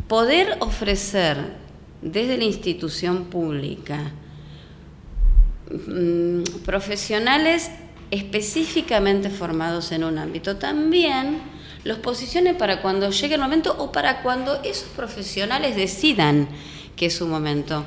[0.07, 1.60] poder ofrecer
[2.01, 4.11] desde la institución pública,
[5.69, 7.71] mm, profesionales
[8.09, 11.39] específicamente formados en un ámbito, también
[11.83, 16.47] los posicione para cuando llegue el momento o para cuando esos profesionales decidan
[16.95, 17.83] que es su momento.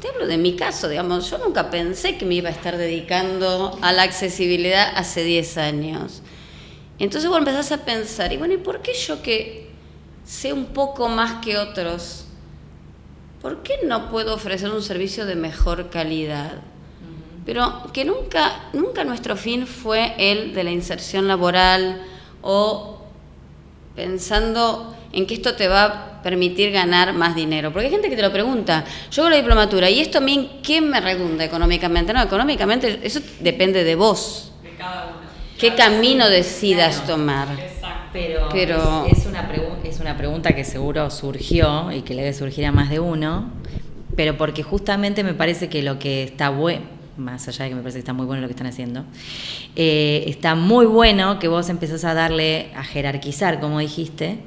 [0.00, 3.78] te hablo de mi caso, digamos, yo nunca pensé que me iba a estar dedicando
[3.82, 6.22] a la accesibilidad hace 10 años.
[6.98, 9.68] Entonces vos empezás a pensar, y bueno, ¿y por qué yo que
[10.24, 12.24] sé un poco más que otros,
[13.40, 16.52] por qué no puedo ofrecer un servicio de mejor calidad?
[17.46, 22.02] Pero que nunca, nunca nuestro fin fue el de la inserción laboral
[22.42, 23.00] o
[23.96, 27.72] pensando en que esto te va a permitir ganar más dinero.
[27.72, 30.60] Porque hay gente que te lo pregunta, yo hago la diplomatura, ¿y esto a mí
[30.62, 32.12] qué me redunda económicamente?
[32.12, 34.52] No, económicamente eso depende de vos.
[34.62, 35.20] De cada uno.
[35.58, 37.48] ¿Qué camino decidas tomar?
[38.12, 39.48] Pero, Pero- Es, es una
[39.84, 43.50] es una pregunta que seguro surgió y que le debe surgir a más de uno,
[44.16, 46.82] pero porque justamente me parece que lo que está bueno,
[47.16, 49.04] más allá de que me parece que está muy bueno lo que están haciendo,
[49.76, 54.38] eh, está muy bueno que vos empezás a darle, a jerarquizar, como dijiste,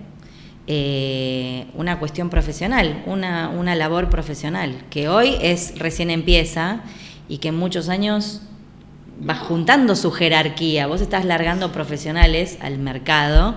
[0.68, 6.82] eh, una cuestión profesional, una, una labor profesional, que hoy es recién empieza
[7.30, 8.42] y que en muchos años
[9.20, 13.56] vas juntando su jerarquía, vos estás largando profesionales al mercado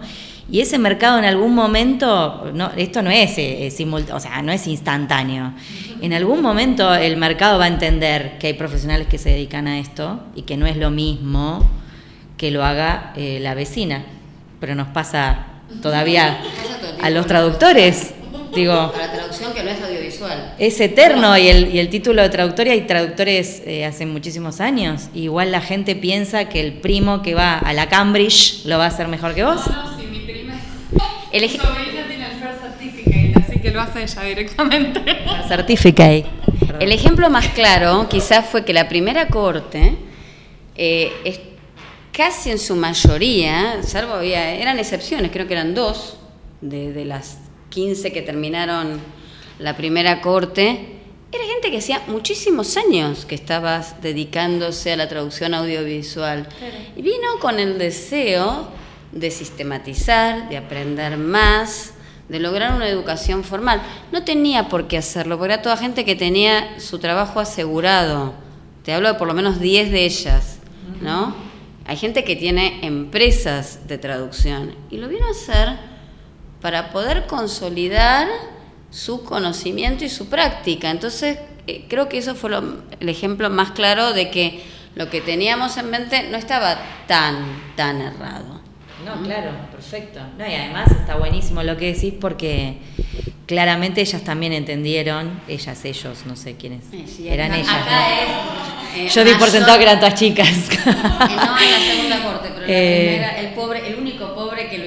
[0.51, 4.53] y ese mercado en algún momento, no, esto no es, eh, simult- o sea, no
[4.53, 5.53] es instantáneo.
[6.01, 9.79] En algún momento el mercado va a entender que hay profesionales que se dedican a
[9.81, 11.69] esto y que no es lo mismo
[12.37, 14.05] que lo haga eh, la vecina.
[14.61, 15.47] Pero nos pasa
[15.83, 16.39] todavía
[17.03, 18.15] a los traductores.
[18.57, 20.55] Digo, Para traducción que no es audiovisual.
[20.59, 24.61] es eterno y el, y el título de traductor, y hay traductores eh, hace muchísimos
[24.61, 25.09] años.
[25.15, 28.89] Igual la gente piensa que el primo que va a la Cambridge lo va a
[28.89, 29.61] hacer mejor que vos.
[29.67, 30.55] No, no, sí, mi prima.
[31.31, 35.01] El tiene el First Certificate, así que lo hace ella directamente.
[35.49, 36.25] Certificate.
[36.81, 39.97] El ejemplo más claro quizás fue que la primera corte,
[40.77, 41.41] eh, es
[42.13, 46.17] casi en su mayoría, salvo había, eran excepciones, creo que eran dos
[46.63, 47.39] de, de las
[47.77, 48.99] 15 que terminaron
[49.59, 50.97] la primera corte,
[51.31, 56.49] era gente que hacía muchísimos años que estabas dedicándose a la traducción audiovisual.
[56.97, 58.69] Y vino con el deseo
[59.13, 61.93] de sistematizar, de aprender más,
[62.31, 63.83] de lograr una educación formal.
[64.11, 68.33] No tenía por qué hacerlo, porque era toda gente que tenía su trabajo asegurado.
[68.85, 70.61] Te hablo de por lo menos 10 de ellas,
[71.03, 71.37] ¿no?
[71.85, 75.96] Hay gente que tiene empresas de traducción y lo vino a hacer
[76.61, 78.29] para poder consolidar
[78.91, 80.91] su conocimiento y su práctica.
[80.91, 84.63] Entonces, eh, creo que eso fue lo- el ejemplo más claro de que
[84.95, 87.37] lo que teníamos en mente no estaba tan,
[87.77, 88.61] tan errado.
[89.05, 90.21] No, claro, perfecto.
[90.39, 92.79] No, y además está buenísimo lo que decís porque
[93.47, 96.81] claramente ellas también entendieron, ellas, ellos, no sé quiénes,
[97.25, 97.69] eran ellas.
[97.69, 98.97] Acá ¿no?
[98.97, 100.49] es, eh, Yo di por sentado que eran todas chicas.
[100.49, 104.69] Eh, no en la segunda corte, pero en la primera, el pobre, el único pobre
[104.69, 104.87] que lo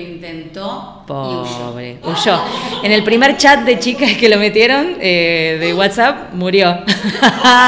[0.50, 1.72] intentó y huyó.
[1.72, 2.42] Pobre, huyó.
[2.84, 6.80] En el primer chat de chicas que lo metieron eh, de WhatsApp, murió.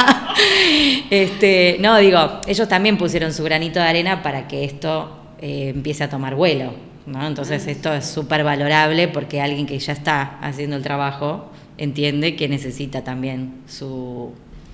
[1.10, 6.04] este, no, digo, ellos también pusieron su granito de arena para que esto eh, empiece
[6.04, 6.74] a tomar vuelo.
[7.06, 7.26] ¿no?
[7.26, 12.48] Entonces esto es súper valorable porque alguien que ya está haciendo el trabajo entiende que
[12.48, 14.34] necesita también su,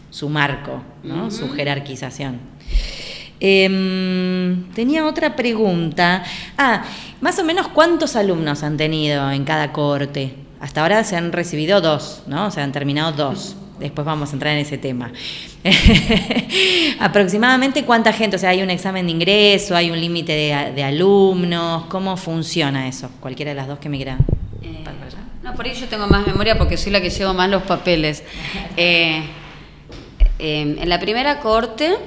[0.09, 1.31] su marco, ¿no?
[1.31, 2.39] su jerarquización.
[3.39, 6.23] Em, tenía otra pregunta.
[6.57, 6.83] Ah,
[7.21, 10.33] más o menos cuántos alumnos han tenido en cada corte.
[10.59, 12.49] Hasta ahora se han recibido dos, ¿no?
[12.51, 13.55] Se han terminado dos.
[13.79, 15.11] Después vamos a entrar en ese tema.
[16.99, 20.83] Aproximadamente cuánta gente, o sea, hay un examen de ingreso, hay un límite de, de
[20.83, 23.11] alumnos, ¿cómo funciona eso?
[23.19, 24.17] Cualquiera de las dos que me quiera.
[24.63, 24.83] Eh,
[25.43, 28.23] no, por ahí yo tengo más memoria porque soy la que llevo más los papeles.
[28.75, 29.23] Eh,
[30.39, 31.97] eh, en la primera corte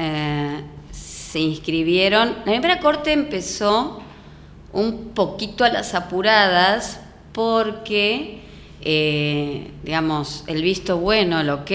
[0.00, 2.36] eh, se inscribieron.
[2.38, 4.00] La primera corte empezó
[4.72, 7.00] un poquito a las apuradas
[7.32, 8.42] porque,
[8.80, 11.70] eh, digamos, el visto bueno, el ok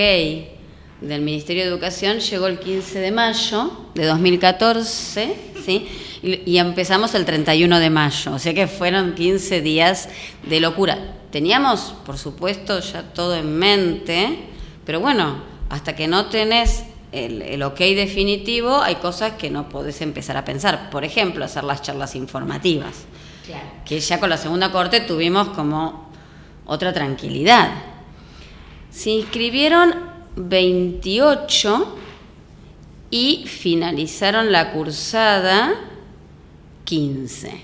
[1.02, 5.86] del Ministerio de Educación llegó el 15 de mayo de 2014, ¿sí?
[6.24, 10.08] Y, empezamos el 31 de mayo, o sea que fueron 15 días
[10.48, 11.15] de locura.
[11.30, 14.40] Teníamos, por supuesto, ya todo en mente,
[14.86, 20.02] pero bueno, hasta que no tenés el, el ok definitivo, hay cosas que no podés
[20.02, 20.90] empezar a pensar.
[20.90, 23.06] Por ejemplo, hacer las charlas informativas
[23.86, 26.10] que ya con la segunda corte tuvimos como
[26.66, 27.72] otra tranquilidad.
[28.90, 29.94] Se inscribieron
[30.36, 31.98] 28
[33.12, 35.74] y finalizaron la cursada
[36.86, 37.62] 15,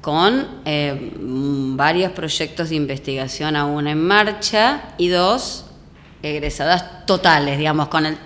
[0.00, 5.66] con eh, varios proyectos de investigación aún en marcha y dos
[6.22, 8.16] egresadas totales, digamos, con el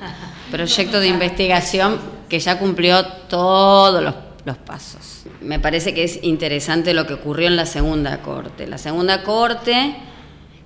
[0.51, 4.15] proyecto de investigación que ya cumplió todos los,
[4.45, 5.25] los pasos.
[5.41, 8.67] Me parece que es interesante lo que ocurrió en la segunda corte.
[8.67, 9.97] La segunda corte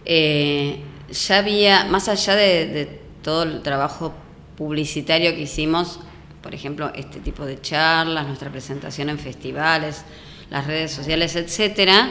[0.04, 4.14] eh, ya había, más allá de, todo el trabajo
[4.56, 6.00] publicitario que hicimos,
[6.42, 10.04] por ejemplo, este tipo de charlas, nuestra presentación en festivales,
[10.50, 12.08] las redes sociales, etcétera,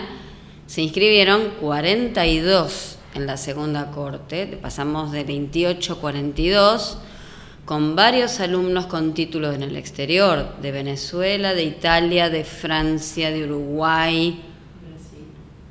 [0.68, 6.97] se inscribieron 42 en la segunda corte, pasamos de 28 a 42
[7.65, 13.43] con varios alumnos con títulos en el exterior, de Venezuela, de Italia, de Francia, de
[13.43, 14.41] Uruguay,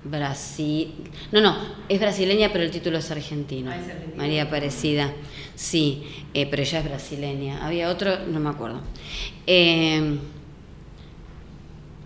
[0.04, 0.92] Brasil.
[1.32, 1.56] No, no,
[1.88, 3.70] es brasileña, pero el título es argentino.
[3.70, 3.78] Ah,
[4.14, 5.12] María Aparecida.
[5.54, 6.02] Sí,
[6.34, 7.64] eh, pero ella es brasileña.
[7.64, 8.82] Había otro, no me acuerdo.
[9.46, 10.18] Eh,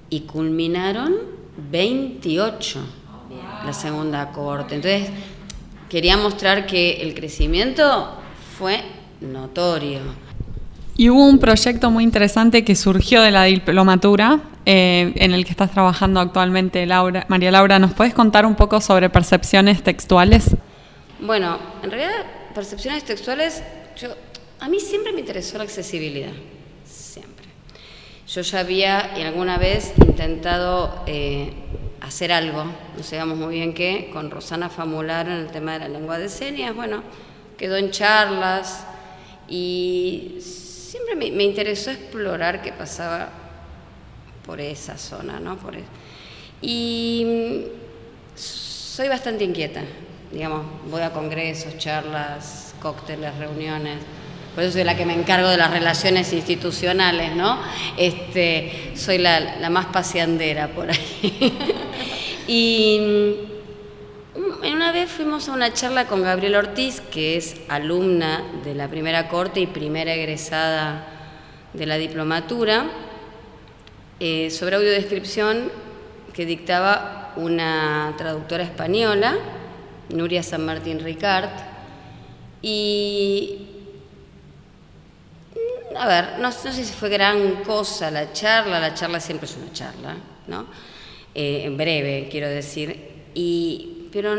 [0.09, 1.17] y culminaron
[1.71, 2.81] 28
[3.65, 4.77] la segunda corte.
[4.77, 5.11] Entonces,
[5.91, 8.17] quería mostrar que el crecimiento
[8.57, 8.83] fue
[9.21, 10.01] notorio.
[10.97, 15.51] Y hubo un proyecto muy interesante que surgió de la diplomatura, eh, en el que
[15.51, 17.27] estás trabajando actualmente, Laura.
[17.29, 20.57] María Laura, ¿nos puedes contar un poco sobre percepciones textuales?
[21.21, 22.25] Bueno, en realidad,
[22.55, 23.63] percepciones textuales,
[23.97, 24.11] yo,
[24.61, 26.33] a mí siempre me interesó la accesibilidad,
[26.85, 27.47] siempre.
[28.29, 31.53] Yo ya había alguna vez intentado eh,
[32.01, 35.89] hacer algo, no sabíamos muy bien qué, con Rosana Famular en el tema de la
[35.89, 37.03] lengua de señas, bueno,
[37.59, 38.87] quedó en charlas,
[39.49, 43.29] y siempre me, interesó explorar qué pasaba
[44.47, 45.57] por esa zona, ¿no?
[45.57, 45.75] Por
[46.63, 49.83] y mm, soy bastante inquieta,
[50.33, 53.99] digamos, voy a congresos, charlas, cócteles, reuniones.
[54.55, 57.61] Por eso soy la que me encargo de las relaciones institucionales, ¿no?
[57.97, 61.59] Este, soy la, la más paseandera por ahí.
[62.49, 62.97] y
[64.63, 68.89] en una vez fuimos a una charla con Gabriel Ortiz, que es alumna de la
[68.89, 71.07] primera corte y primera egresada
[71.73, 72.87] de la diplomatura,
[74.19, 75.71] eh, sobre audiodescripción
[76.35, 79.37] que dictaba una traductora española,
[80.11, 81.51] Nuria San Martín Ricard,
[82.61, 83.70] y
[86.01, 89.71] a ver, no, sé si fue gran cosa la charla, la charla siempre es una
[89.73, 90.67] charla, ¿no?
[91.35, 94.35] Eh, en breve, quiero decir, y pero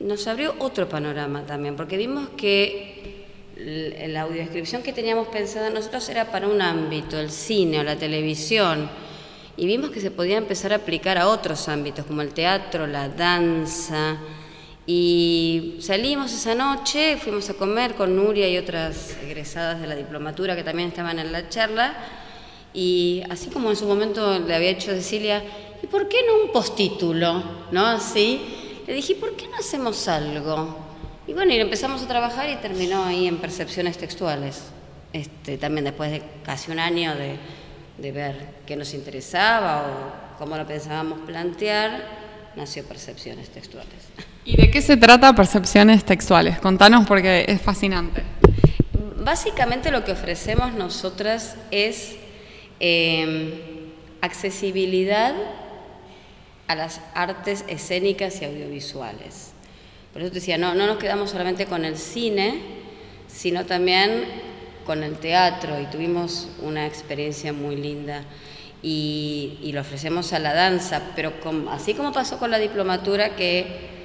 [0.00, 3.26] nos abrió otro panorama también, porque vimos que
[3.56, 8.88] la audiodescripción que teníamos pensada nosotros era para un ámbito, el cine o la televisión,
[9.58, 13.08] y vimos que se podía empezar a aplicar a otros ámbitos, como el teatro, la
[13.08, 14.16] danza,
[14.86, 20.54] y salimos esa noche, fuimos a comer con Nuria y otras egresadas de la diplomatura
[20.54, 21.94] que también estaban en la charla,
[22.72, 25.42] y así como en su momento le había hecho Cecilia,
[25.82, 27.42] ¿y por qué no un postítulo?
[27.72, 27.86] ¿No?
[27.86, 28.40] Así.
[28.86, 30.76] Le dije, ¿por qué no hacemos algo?
[31.26, 34.62] Y bueno, y empezamos a trabajar y terminó ahí en percepciones textuales.
[35.12, 37.36] Este, también después de casi un año de,
[37.98, 39.86] de ver qué nos interesaba
[40.34, 42.06] o cómo lo pensábamos plantear,
[42.54, 43.90] nació Percepciones Textuales.
[44.46, 46.60] ¿Y de qué se trata Percepciones Textuales?
[46.60, 48.22] Contanos porque es fascinante.
[49.16, 52.14] Básicamente lo que ofrecemos nosotras es
[52.78, 53.50] em,
[54.20, 55.34] accesibilidad
[56.68, 59.50] a las artes escénicas y audiovisuales.
[60.12, 62.60] Por eso te decía, no, no nos quedamos solamente con el cine,
[63.26, 64.26] sino también
[64.86, 68.22] con el teatro y tuvimos una experiencia muy linda
[68.80, 71.32] y, lo ofrecemos a la danza, pero
[71.70, 73.95] así como pasó con la diplomatura que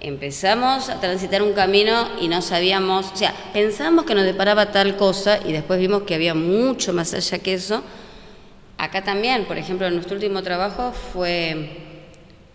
[0.00, 4.96] empezamos a transitar un camino y no sabíamos, o sea, pensamos que nos deparaba tal
[4.96, 7.82] cosa y después vimos que había mucho más allá que eso.
[8.78, 11.68] Acá también, por ejemplo, nuestro último trabajo fue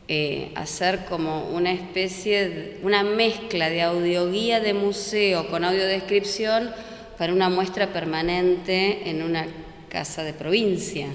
[0.08, 6.72] eh, hacer como una especie, una mezcla de audioguía de museo con audiodescripción
[7.18, 9.46] para una muestra permanente en una
[9.90, 11.08] casa de provincia,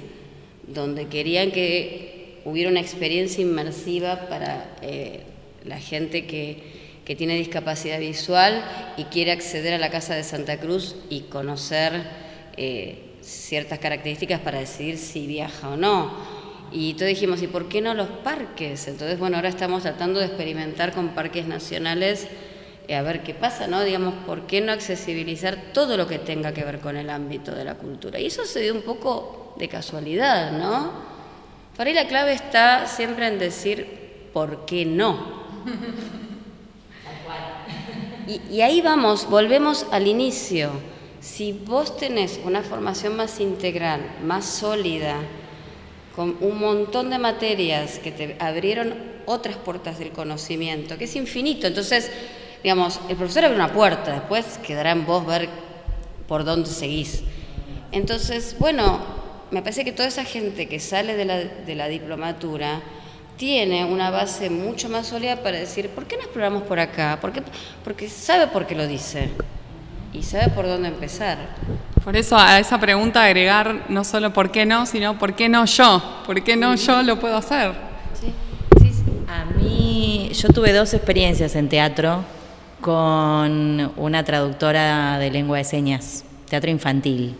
[0.66, 5.24] donde querían que hubiera una experiencia inmersiva para eh,
[5.64, 8.64] la gente que, tiene discapacidad visual
[8.96, 12.04] y quiere acceder a la Casa de Santa Cruz y conocer
[12.56, 16.38] eh, ciertas características para decidir si viaja o no
[16.72, 18.86] y entonces dijimos, ¿y por qué no los parques?
[18.86, 22.28] Entonces, bueno, ahora estamos tratando de experimentar con parques nacionales
[22.86, 23.82] eh, a ver qué pasa, ¿no?
[23.82, 27.64] Digamos, ¿por qué no accesibilizar todo lo que tenga que ver con el ámbito de
[27.64, 28.20] la cultura?
[28.20, 30.92] Y eso se dio un poco de casualidad, ¿no?
[31.76, 35.40] Para ahí la clave está siempre en decir, ¿por qué no?
[38.26, 40.70] Y, y ahí vamos, volvemos al inicio.
[41.20, 45.16] Si vos tenés una formación más integral, más sólida,
[46.14, 48.94] con un montón de materias que te abrieron
[49.26, 51.66] otras puertas del conocimiento, que es infinito.
[51.66, 52.10] Entonces,
[52.62, 55.48] digamos, el profesor abre una puerta, después quedará en vos ver
[56.26, 57.22] por dónde seguís.
[57.92, 59.00] Entonces, bueno,
[59.50, 62.82] me parece que toda esa gente que sale de la, de la diplomatura
[63.40, 67.16] tiene una base mucho más sólida para decir, ¿por qué no exploramos por acá?
[67.22, 67.32] ¿Por
[67.82, 69.30] Porque sabe por qué lo dice
[70.12, 71.38] y sabe por dónde empezar.
[72.04, 75.64] Por eso a esa pregunta agregar no solo por qué no, sino por qué no
[75.64, 77.72] yo, por qué no yo lo puedo hacer.
[78.12, 78.30] Sí,
[78.82, 79.04] sí, sí.
[79.26, 82.22] A mí, yo tuve dos experiencias en teatro
[82.82, 87.34] con una traductora de lengua de señas, teatro infantil.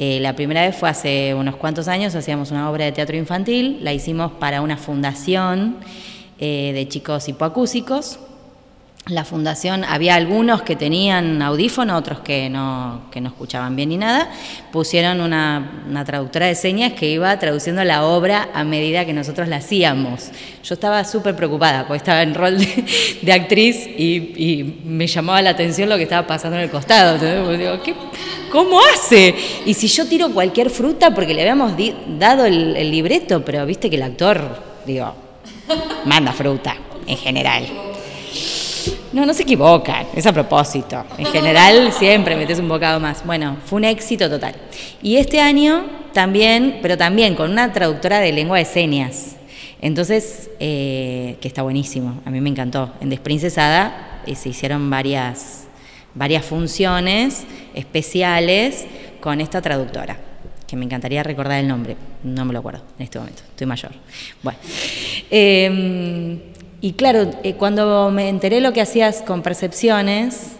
[0.00, 3.80] Eh, la primera vez fue hace unos cuantos años, hacíamos una obra de teatro infantil,
[3.82, 5.74] la hicimos para una fundación
[6.38, 8.20] eh, de chicos hipoacúsicos
[9.08, 13.96] la fundación, había algunos que tenían audífono, otros que no, que no escuchaban bien ni
[13.96, 14.30] nada,
[14.70, 19.56] pusieron una, traductora de señas que iba traduciendo la obra a medida que nosotros la
[19.56, 20.30] hacíamos.
[20.62, 25.88] Yo estaba súper preocupada, porque estaba en rol de, actriz y, me llamaba la atención
[25.88, 27.18] lo que estaba pasando en el costado.
[27.56, 27.80] Digo,
[28.52, 29.34] ¿Cómo hace?
[29.66, 31.72] Y si yo tiro cualquier fruta, porque le habíamos
[32.18, 35.14] dado el, el libreto, pero viste que el actor, digo,
[36.04, 37.87] manda fruta en general.
[39.12, 41.02] No, no se equivocan, es a propósito.
[41.16, 43.24] En general siempre metes un bocado más.
[43.24, 44.54] Bueno, fue un éxito total.
[45.02, 49.36] Y este año también, pero también con una traductora de lengua de señas.
[49.80, 52.92] Entonces, eh, que está buenísimo, a mí me encantó.
[53.00, 55.68] En Desprincesada eh, se hicieron varias,
[56.14, 57.44] varias funciones
[57.74, 58.86] especiales
[59.20, 60.18] con esta traductora,
[60.66, 63.92] que me encantaría recordar el nombre, no me lo acuerdo en este momento, estoy mayor.
[64.42, 64.58] Bueno,
[65.30, 70.52] eh, y claro, eh, cuando me enteré lo que hacías con percepciones,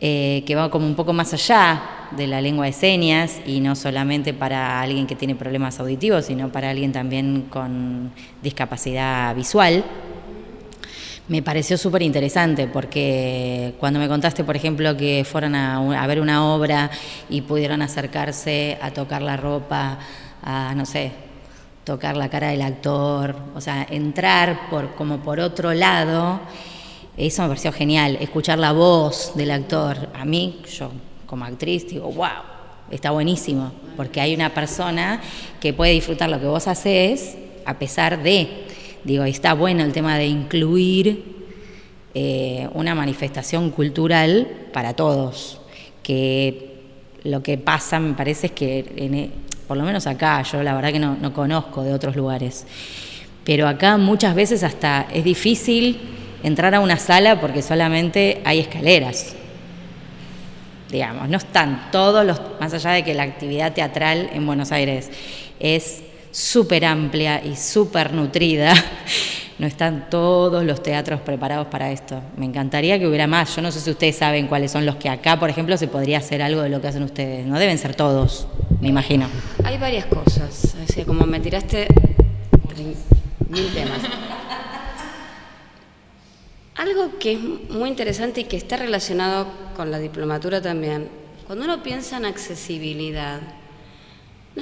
[0.00, 1.82] eh, que va como un poco más allá
[2.12, 6.50] de la lengua de señas y no solamente para alguien que tiene problemas auditivos, sino
[6.50, 8.10] para alguien también con
[8.42, 9.84] discapacidad visual,
[11.28, 16.20] me pareció súper interesante porque cuando me contaste, por ejemplo, que fueron a, a, ver
[16.20, 16.90] una obra
[17.28, 19.98] y pudieron acercarse a tocar la ropa,
[20.42, 21.12] a, no sé,
[21.90, 26.38] tocar la cara del actor, o sea, entrar por, como por otro lado,
[27.16, 30.08] eso me pareció genial, escuchar la voz del actor.
[30.14, 30.92] A mí, yo
[31.26, 32.44] como actriz, digo, wow,
[32.92, 35.20] está buenísimo, porque hay una persona
[35.58, 37.36] que puede disfrutar lo que vos haces
[37.66, 38.66] a pesar de,
[39.02, 41.48] digo, está bueno el tema de incluir
[42.14, 45.60] eh, una manifestación cultural para todos,
[46.04, 46.84] que
[47.24, 50.90] lo que pasa me parece es que e, por lo menos acá, yo la verdad
[50.90, 52.66] que no, conozco de otros lugares,
[53.44, 56.00] pero acá muchas veces hasta es difícil
[56.42, 59.36] entrar a una sala porque solamente hay escaleras.
[60.90, 65.08] Digamos, no están todos los, más allá de que la actividad teatral en Buenos Aires
[65.60, 66.02] es
[66.32, 68.74] súper amplia y súper nutrida,
[69.60, 72.22] no están todos los teatros preparados para esto.
[72.38, 73.54] Me encantaría que hubiera más.
[73.54, 76.16] Yo no sé si ustedes saben cuáles son los que acá, por ejemplo, se podría
[76.16, 77.44] hacer algo de lo que hacen ustedes.
[77.44, 78.48] No deben ser todos,
[78.80, 79.28] me imagino.
[79.62, 80.74] Hay varias cosas.
[81.06, 81.88] Como me tiraste
[83.50, 83.98] mil temas.
[86.76, 89.46] Algo que es muy interesante y que está relacionado
[89.76, 91.10] con la diplomatura también.
[91.46, 93.40] Cuando uno piensa en accesibilidad,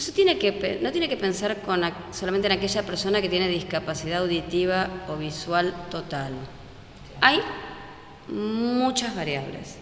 [0.06, 1.56] no, tiene que, no tiene que pensar
[2.12, 6.32] solamente en aquella persona que tiene discapacidad auditiva o visual total.
[7.20, 7.40] Hay
[8.28, 9.76] muchas variables,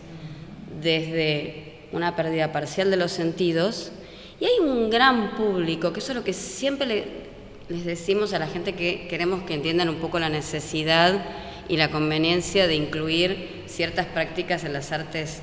[0.80, 3.92] desde una pérdida parcial de los sentidos,
[4.40, 7.26] y hay un gran público, que eso es lo que siempre
[7.68, 11.24] les decimos a la gente que queremos que entiendan un poco la necesidad
[11.68, 15.40] y la conveniencia de incluir ciertas prácticas en las artes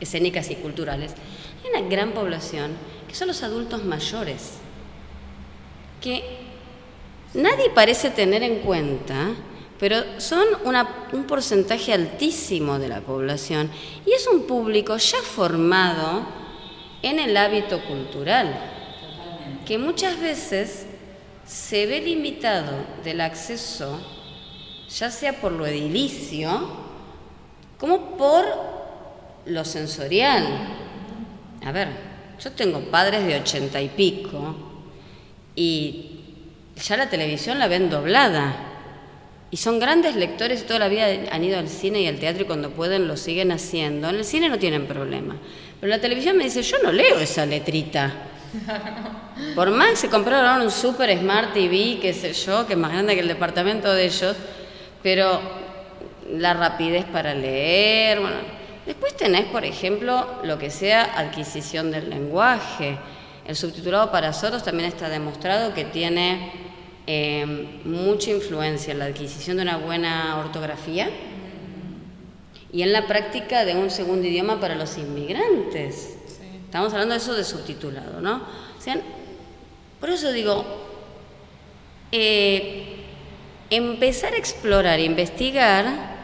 [0.00, 1.12] escénicas y culturales.
[1.62, 2.72] Hay una gran población
[3.08, 4.58] que son los adultos mayores,
[6.00, 6.22] que
[7.34, 9.30] nadie parece tener en cuenta,
[9.78, 10.44] pero son
[11.12, 13.70] un porcentaje altísimo de la población
[14.04, 16.26] y es un público ya formado
[17.02, 18.58] en el hábito cultural,
[19.66, 20.86] que muchas veces
[21.46, 22.72] se ve limitado
[23.04, 23.98] del acceso,
[24.90, 26.88] ya sea por lo edilicio,
[27.78, 28.44] como por
[29.46, 30.46] lo sensorial.
[31.64, 32.07] A ver,
[32.42, 34.54] yo tengo padres de ochenta y pico
[35.54, 36.20] y
[36.76, 38.64] ya la televisión la ven doblada.
[39.50, 42.42] Y son grandes lectores y toda la vida han ido al cine y al teatro
[42.42, 44.10] y cuando pueden lo siguen haciendo.
[44.10, 45.36] En el cine no tienen problema.
[45.80, 48.12] Pero la televisión me dice, yo no leo esa letrita.
[49.54, 52.92] Por más que se compraron un super smart TV, qué sé yo, que es más
[52.92, 54.36] grande que el departamento de ellos,
[55.02, 55.40] pero
[56.30, 58.36] la rapidez para leer, bueno,
[58.88, 62.96] Después tenés, por ejemplo, lo que sea adquisición del lenguaje.
[63.46, 66.50] El subtitulado para sordos también está demostrado que tiene
[67.06, 71.10] eh, mucha influencia en la adquisición de una buena ortografía
[72.72, 76.16] y en la práctica de un segundo idioma para los inmigrantes.
[76.64, 78.36] Estamos hablando de eso de subtitulado, ¿no?
[78.36, 80.64] O por eso digo,
[82.10, 83.04] eh,
[83.68, 86.16] empezar a explorar investigar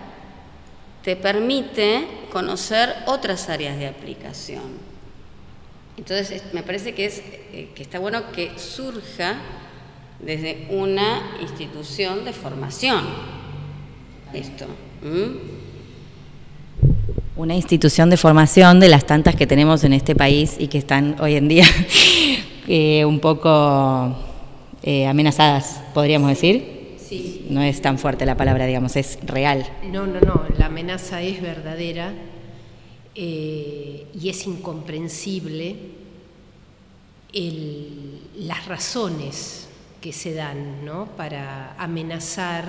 [1.04, 4.62] te permite conocer otras áreas de aplicación.
[5.96, 7.18] Entonces, me parece que, es,
[7.52, 9.36] eh, que está bueno que surja
[10.18, 13.04] desde una institución de formación
[14.34, 14.66] esto.
[17.36, 21.16] Una institución de formación de las tantas que tenemos en este país y que están
[21.20, 21.66] hoy en día
[22.68, 24.16] eh, un poco
[24.82, 26.73] eh, amenazadas, podríamos decir.
[27.14, 27.46] Sí.
[27.50, 29.66] No es tan fuerte la palabra, digamos, es real.
[29.84, 32.12] No, no, no, la amenaza es verdadera
[33.14, 35.76] eh, y es incomprensible
[38.36, 39.68] las razones
[40.00, 41.06] que se dan ¿no?
[41.16, 42.64] para amenazar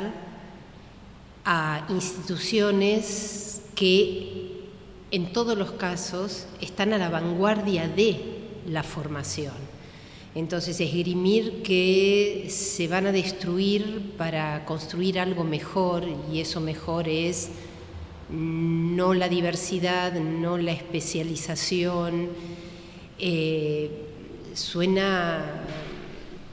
[1.45, 4.65] a instituciones que
[5.11, 8.19] en todos los casos están a la vanguardia de
[8.67, 9.53] la formación.
[10.35, 17.49] Entonces, esgrimir que se van a destruir para construir algo mejor, y eso mejor es
[18.29, 22.29] no la diversidad, no la especialización,
[23.17, 23.89] eh,
[24.53, 25.63] suena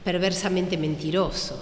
[0.03, 1.61] perversamente mentiroso.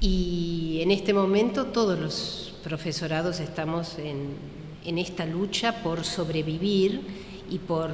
[0.00, 4.56] Y en este momento todos los profesorados estamos en,
[4.98, 7.02] esta lucha por sobrevivir
[7.50, 7.90] y por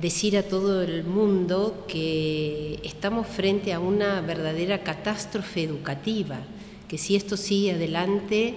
[0.00, 6.38] decir a todo el mundo que estamos frente a una verdadera catástrofe educativa,
[6.86, 8.54] que si esto sigue adelante,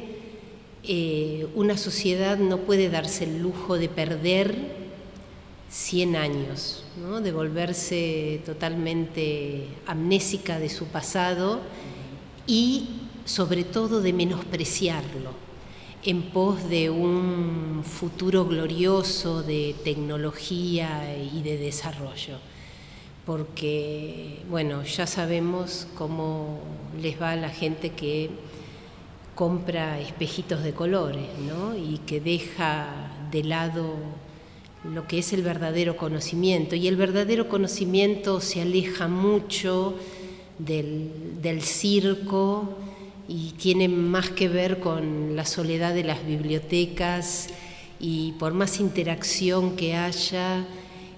[0.83, 4.55] eh, una sociedad no puede darse el lujo de perder
[5.69, 6.83] 100 años,
[7.23, 11.61] de volverse totalmente amnésica de su pasado
[12.45, 12.89] y
[13.25, 15.50] sobre todo de menospreciarlo
[16.03, 22.37] en pos de un futuro glorioso de tecnología y de desarrollo.
[23.25, 26.59] Porque, bueno, ya sabemos cómo
[26.99, 28.31] les va a la gente que
[29.35, 31.75] compra espejitos de colores, ¿no?
[31.75, 33.95] Y que deja de lado
[34.83, 36.75] lo que es el verdadero conocimiento.
[36.75, 39.95] Y el verdadero conocimiento se aleja mucho
[40.57, 42.77] del, circo
[43.31, 47.47] y tiene más que ver con la soledad de las bibliotecas
[47.99, 50.65] y por más interacción que haya,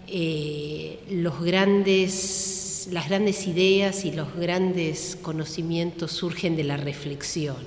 [0.07, 7.63] eh, los grandes, las grandes ideas y los grandes conocimientos surgen de la reflexión,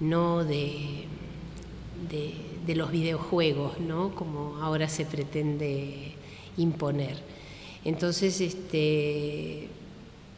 [0.00, 1.06] no de
[2.66, 4.14] de los videojuegos, ¿no?
[4.14, 6.12] como ahora se pretende
[6.56, 7.16] imponer.
[7.84, 9.68] Entonces, este,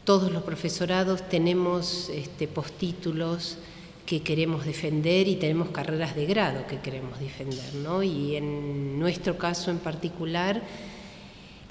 [0.05, 3.57] todos los profesorados tenemos este, postítulos
[4.05, 7.73] que queremos defender y tenemos carreras de grado que queremos defender.
[7.83, 8.03] ¿no?
[8.03, 10.61] Y en nuestro caso en particular,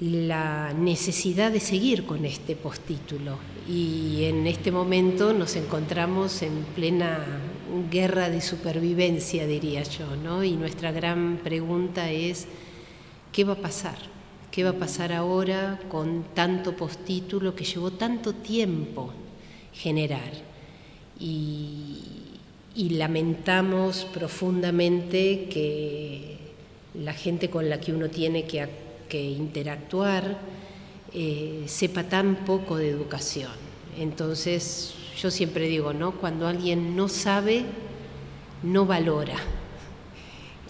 [0.01, 3.37] la necesidad de seguir con este postítulo.
[3.69, 7.25] Y en este momento nos encontramos en plena
[7.89, 10.43] guerra de supervivencia, diría yo, ¿no?
[10.43, 12.47] Y nuestra gran pregunta es,
[13.31, 14.14] ¿qué va a pasar?
[14.55, 19.11] ¿Qué va a pasar ahora con tanto postítulo que llevó tanto tiempo
[19.73, 20.31] generar?
[21.19, 22.01] Y,
[22.73, 26.37] lamentamos profundamente que
[26.93, 30.37] la gente con la que uno tiene que, interactuar
[31.13, 33.51] eh, sepa tan poco de educación.
[33.99, 36.13] Entonces, yo siempre digo, ¿no?
[36.13, 37.65] Cuando alguien no sabe,
[38.63, 39.35] no valora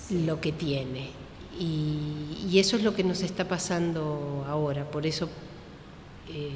[0.09, 1.14] lo que tiene.
[1.59, 4.89] Y, eso es lo que nos está pasando ahora.
[4.89, 5.29] Por eso
[6.29, 6.51] eh,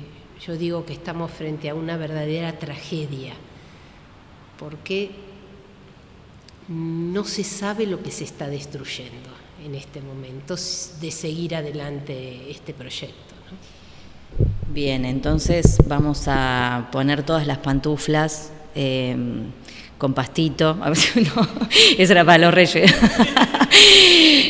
[0.45, 3.33] yo digo que estamos frente a una verdadera tragedia.
[4.57, 5.11] Porque
[6.69, 9.29] no se sabe lo que se está destruyendo
[9.65, 13.35] en este momento de seguir adelante este proyecto.
[14.71, 19.17] Bien, entonces vamos a poner todas las pantuflas eh,
[19.97, 20.75] con pastito.
[20.75, 20.85] No,
[21.97, 22.93] eso era para los reyes.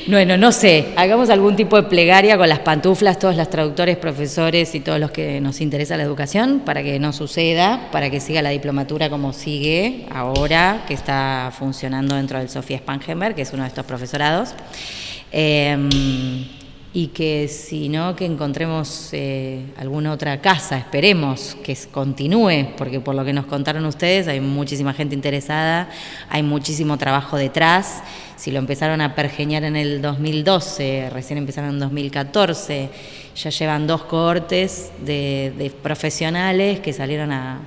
[0.07, 4.74] bueno, no sé, hagamos algún tipo de plegaria con las pantuflas, todos los traductores, profesores
[4.76, 8.41] y todos los que nos interesa la educación, para que no suceda, para que siga
[8.41, 13.63] la diplomatura como sigue ahora, que está funcionando dentro del Sofía Spangenberg, que es uno
[13.63, 14.53] de estos profesorados.
[15.32, 15.78] Eh,
[16.92, 23.14] y que si no, que encontremos eh, alguna otra casa, esperemos que continúe, porque por
[23.14, 25.90] lo que nos contaron ustedes hay muchísima gente interesada,
[26.30, 28.02] hay muchísimo trabajo detrás,
[28.38, 32.90] si lo empezaron a pergeñar en el 2012, recién empezaron en 2014,
[33.36, 37.60] ya llevan dos cohortes de, profesionales que salieron a,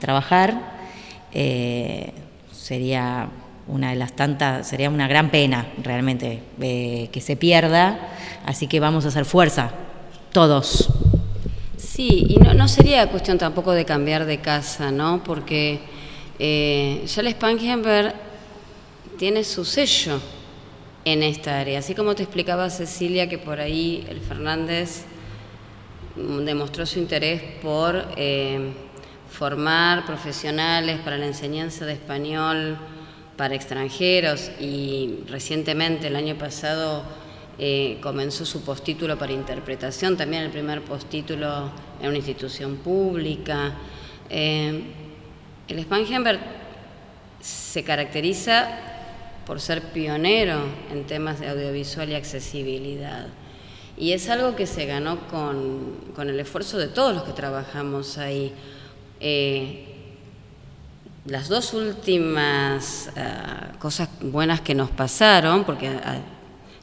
[0.00, 0.58] trabajar,
[1.32, 2.12] eh,
[2.50, 3.28] sería
[3.68, 8.10] una de las tantas, sería una gran pena realmente eh, que se pierda,
[8.44, 9.70] así que vamos a hacer fuerza,
[10.32, 10.88] todos.
[11.76, 15.22] Sí, y no, no sería cuestión tampoco de cambiar de casa, ¿no?
[15.22, 15.80] Porque
[16.38, 18.14] eh, Charles Spangenberg
[19.18, 20.20] tiene su sello
[21.04, 21.80] en esta área.
[21.80, 25.04] Así como te explicaba Cecilia que por ahí el Fernández
[26.16, 28.72] demostró su interés por eh,
[29.30, 32.78] formar profesionales para la enseñanza de español
[33.38, 37.04] para extranjeros y recientemente el año pasado
[37.56, 41.70] eh, comenzó su postítulo para interpretación, también el primer postítulo
[42.02, 43.74] en una institución pública.
[44.28, 44.82] Eh,
[45.68, 46.40] el Spangenberg
[47.40, 48.68] se caracteriza
[49.46, 50.58] por ser pionero
[50.90, 53.28] en temas de audiovisual y accesibilidad.
[53.96, 58.52] Y es algo que se ganó con, el esfuerzo de todos los que trabajamos ahí.
[59.20, 59.97] Eh,
[61.28, 66.18] las dos últimas ah, cosas buenas que nos pasaron, porque ah,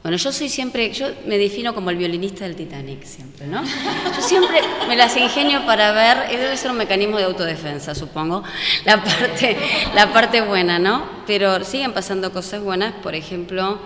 [0.02, 3.64] bueno, yo soy siempre, yo me defino como el violinista del Titanic siempre, ¿no?
[3.64, 8.44] Yo siempre me las ingenio para ver, debe ser un mecanismo de autodefensa, supongo,
[8.84, 9.56] la parte,
[9.96, 11.04] la parte buena, ¿no?
[11.26, 13.80] Pero siguen pasando cosas buenas, por ejemplo,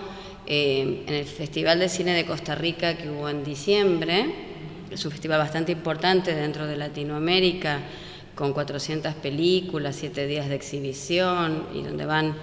[0.45, 4.51] eh, en el Festival de Cine de Costa Rica que hubo en diciembre,
[4.91, 7.79] es un festival bastante importante dentro de Latinoamérica,
[8.41, 12.33] con 400 películas, 7 días de exhibición, y donde van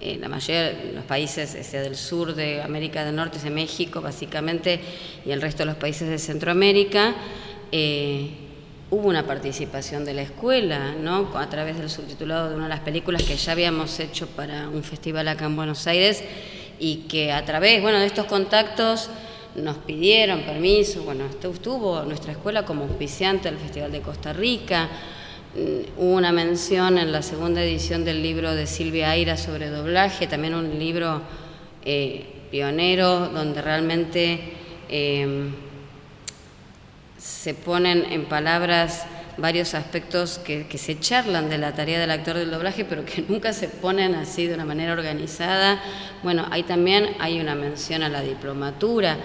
[0.00, 4.78] eh, la mayoría los países sea, del sur de América del Norte, de México básicamente,
[5.26, 7.16] y el resto de los países de Centroamérica.
[7.72, 8.30] Eh,
[8.90, 11.36] hubo una participación de la escuela, ¿no?
[11.36, 14.84] a través del subtitulado de una de las películas que ya habíamos hecho para un
[14.84, 16.22] festival acá en Buenos Aires
[16.78, 19.10] y que a través bueno, de estos contactos
[19.56, 24.88] nos pidieron permiso, bueno, estuvo nuestra escuela como auspiciante del Festival de Costa Rica,
[25.54, 30.54] hubo una mención en la segunda edición del libro de Silvia Aira sobre doblaje, también
[30.54, 31.20] un libro
[31.84, 34.40] eh, pionero donde realmente
[34.88, 35.52] em,
[37.18, 39.04] se ponen en palabras
[39.36, 43.52] varios aspectos que, se charlan de la tarea del actor del doblaje, pero que nunca
[43.52, 45.82] se ponen así de una manera organizada.
[46.22, 49.18] Bueno, ahí también hay una mención a la diplomatura.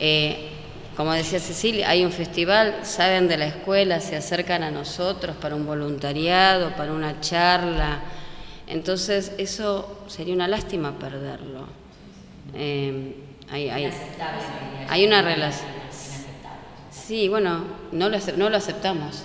[0.00, 0.53] Eh,
[0.96, 5.54] como decía Cecilia, hay un festival, saben de la escuela, se acercan a nosotros para
[5.54, 8.00] un voluntariado, para una charla.
[8.66, 11.66] Entonces, eso sería una lástima perderlo.
[12.54, 13.14] Eh,
[13.50, 15.68] hay, una relación.
[16.90, 19.24] Sí, bueno, no lo, no lo aceptamos.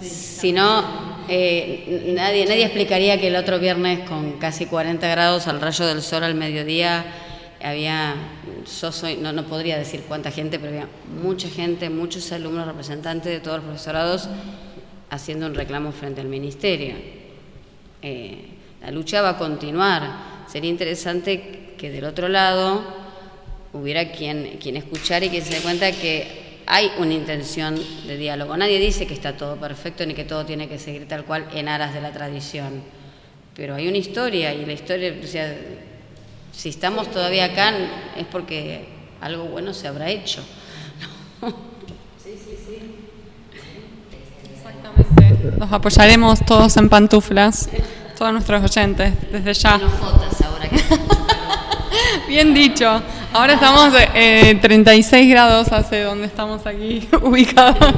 [0.00, 5.60] si no, eh, nadie, nadie explicaría que el otro viernes con casi 40 grados al
[5.60, 7.04] rayo del sol al mediodía
[7.62, 8.14] había,
[8.66, 10.88] soy, no, no podría decir cuánta gente, pero había
[11.22, 14.28] mucha gente, muchos alumnos representantes de todos los profesorados
[15.10, 16.94] haciendo un reclamo frente al ministerio.
[18.02, 18.44] Eh,
[18.82, 20.46] la lucha va a continuar.
[20.48, 22.82] Sería interesante que del otro lado
[23.72, 28.56] hubiera quien, quien escuchara y quien se dé cuenta que hay una intención de diálogo.
[28.56, 31.68] Nadie dice que está todo perfecto ni que todo tiene que seguir tal cual en
[31.68, 32.82] aras de la tradición.
[33.54, 35.56] Pero hay una historia y la historia, o sea,
[36.52, 37.72] si estamos todavía acá
[38.16, 38.88] es porque
[39.20, 40.42] algo bueno se habrá hecho.
[42.22, 42.78] Sí, sí, sí.
[44.54, 45.56] Exactamente.
[45.58, 47.68] Los apoyaremos todos en pantuflas,
[48.18, 49.74] todos nuestros oyentes, desde ya.
[49.74, 50.76] ahora que
[52.28, 53.02] Bien dicho.
[53.32, 57.94] Ahora estamos eh, 36 grados hace donde estamos aquí ubicados.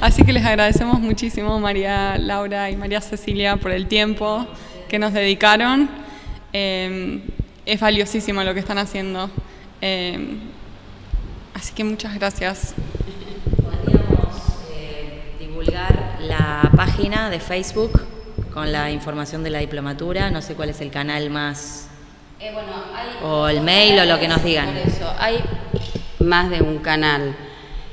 [0.00, 4.46] Así que les agradecemos muchísimo María Laura y María Cecilia por el tiempo
[4.88, 5.88] que nos dedicaron.
[6.52, 7.20] Eh,
[7.68, 9.28] es valiosísimo lo que están haciendo.
[9.82, 10.38] Eh,
[11.52, 12.74] así que muchas gracias.
[13.62, 14.36] Podríamos
[14.72, 18.00] eh, divulgar la página de Facebook
[18.54, 20.30] con la información de la diplomatura.
[20.30, 21.88] No sé cuál es el canal más
[22.40, 22.54] eh,
[23.22, 24.74] o el mail o lo que nos digan.
[24.74, 25.38] Eso, hay
[26.20, 27.36] más de un canal.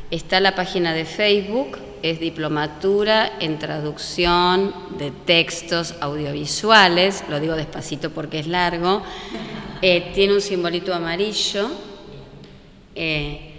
[0.09, 8.11] Está la página de Facebook, es Diplomatura en Traducción de Textos Audiovisuales, lo digo despacito
[8.11, 9.01] porque es largo,
[9.88, 11.69] eh, tiene un simbolito amarillo,
[12.95, 13.51] eh,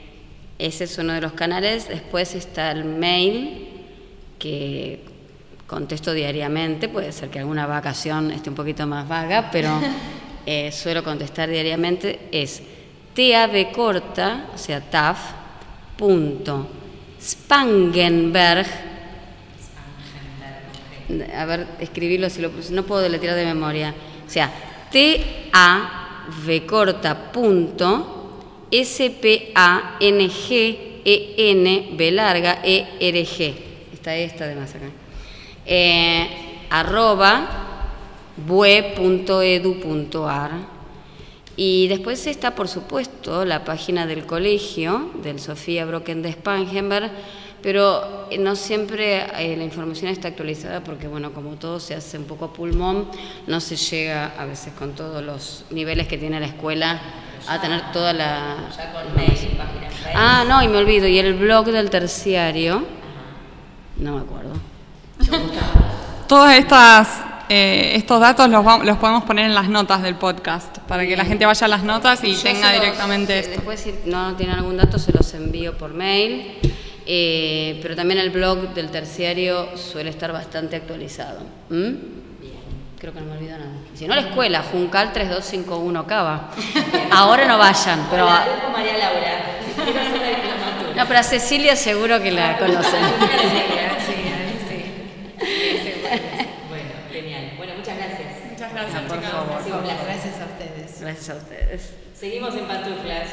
[0.58, 3.68] ese es uno de los canales, después está el mail,
[4.36, 5.04] que
[5.68, 9.70] contesto diariamente, puede ser que alguna vacación esté un poquito más vaga, pero...
[10.48, 12.28] Eh, suelo contestar diariamente.
[12.30, 12.62] Es
[13.16, 15.18] TAB corta, o sea, TAF,
[15.96, 16.68] punto,
[17.20, 18.64] Spangenberg,
[21.36, 23.92] a ver, escribirlo si lo no puedo deletrear de memoria,
[24.24, 24.52] o sea,
[24.92, 26.05] T-A-V
[26.66, 29.56] corta punto, S-P-A-N-G-E-N,
[31.92, 33.54] B larga, E-R-G,
[33.92, 34.90] está esta además acá,
[35.64, 36.28] eh,
[36.70, 37.66] arroba,
[38.36, 39.56] bue.edu.ar.
[41.58, 47.10] Y después está, por supuesto, la página del colegio, del Sofía Brocken de Spangenberg,
[47.66, 52.44] pero no siempre la información está actualizada porque, bueno, como todo se hace un poco
[52.44, 53.08] a pulmón,
[53.48, 57.00] no se llega a veces con todos los niveles que tiene la escuela
[57.48, 58.68] a tener toda la...
[58.76, 59.88] Ya con mail, página.
[60.14, 62.84] Ah, no, y me olvido, y el blog del terciario,
[63.96, 64.52] no me acuerdo.
[66.28, 70.78] Todos estas, eh, estos datos los, va- los podemos poner en las notas del podcast
[70.86, 73.50] para que la gente vaya a las notas y Yo tenga los- directamente eh, esto.
[73.56, 76.58] Después, si no tienen algún dato, se los envío por mail.
[77.06, 81.40] Eh, pero también el blog del terciario suele estar bastante actualizado.
[81.70, 81.92] ¿Mm?
[82.98, 83.70] Creo que no me olvido nada.
[83.94, 86.50] Si no, la escuela, Juncal 3251 Cava.
[87.12, 88.24] Ahora no vayan, pero.
[88.24, 89.44] Hola, a- grupo María Laura.
[90.96, 93.00] No, pero a Cecilia seguro que la conocen.
[96.68, 97.52] Bueno, genial.
[97.56, 98.50] Bueno, muchas gracias.
[98.50, 99.30] Muchas gracias, por chicas.
[99.32, 99.52] favor.
[99.60, 100.06] Ha sido un placer.
[100.06, 101.00] Gracias a ustedes.
[101.00, 101.92] Gracias a ustedes.
[102.18, 103.28] Seguimos en pantuflas.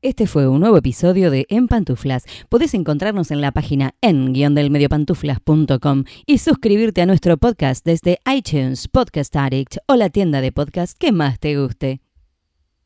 [0.00, 2.22] Este fue un nuevo episodio de En Pantuflas.
[2.48, 9.78] Podés encontrarnos en la página en-delmediopantuflas.com y suscribirte a nuestro podcast desde iTunes, Podcast Addict
[9.86, 12.00] o la tienda de podcast que más te guste.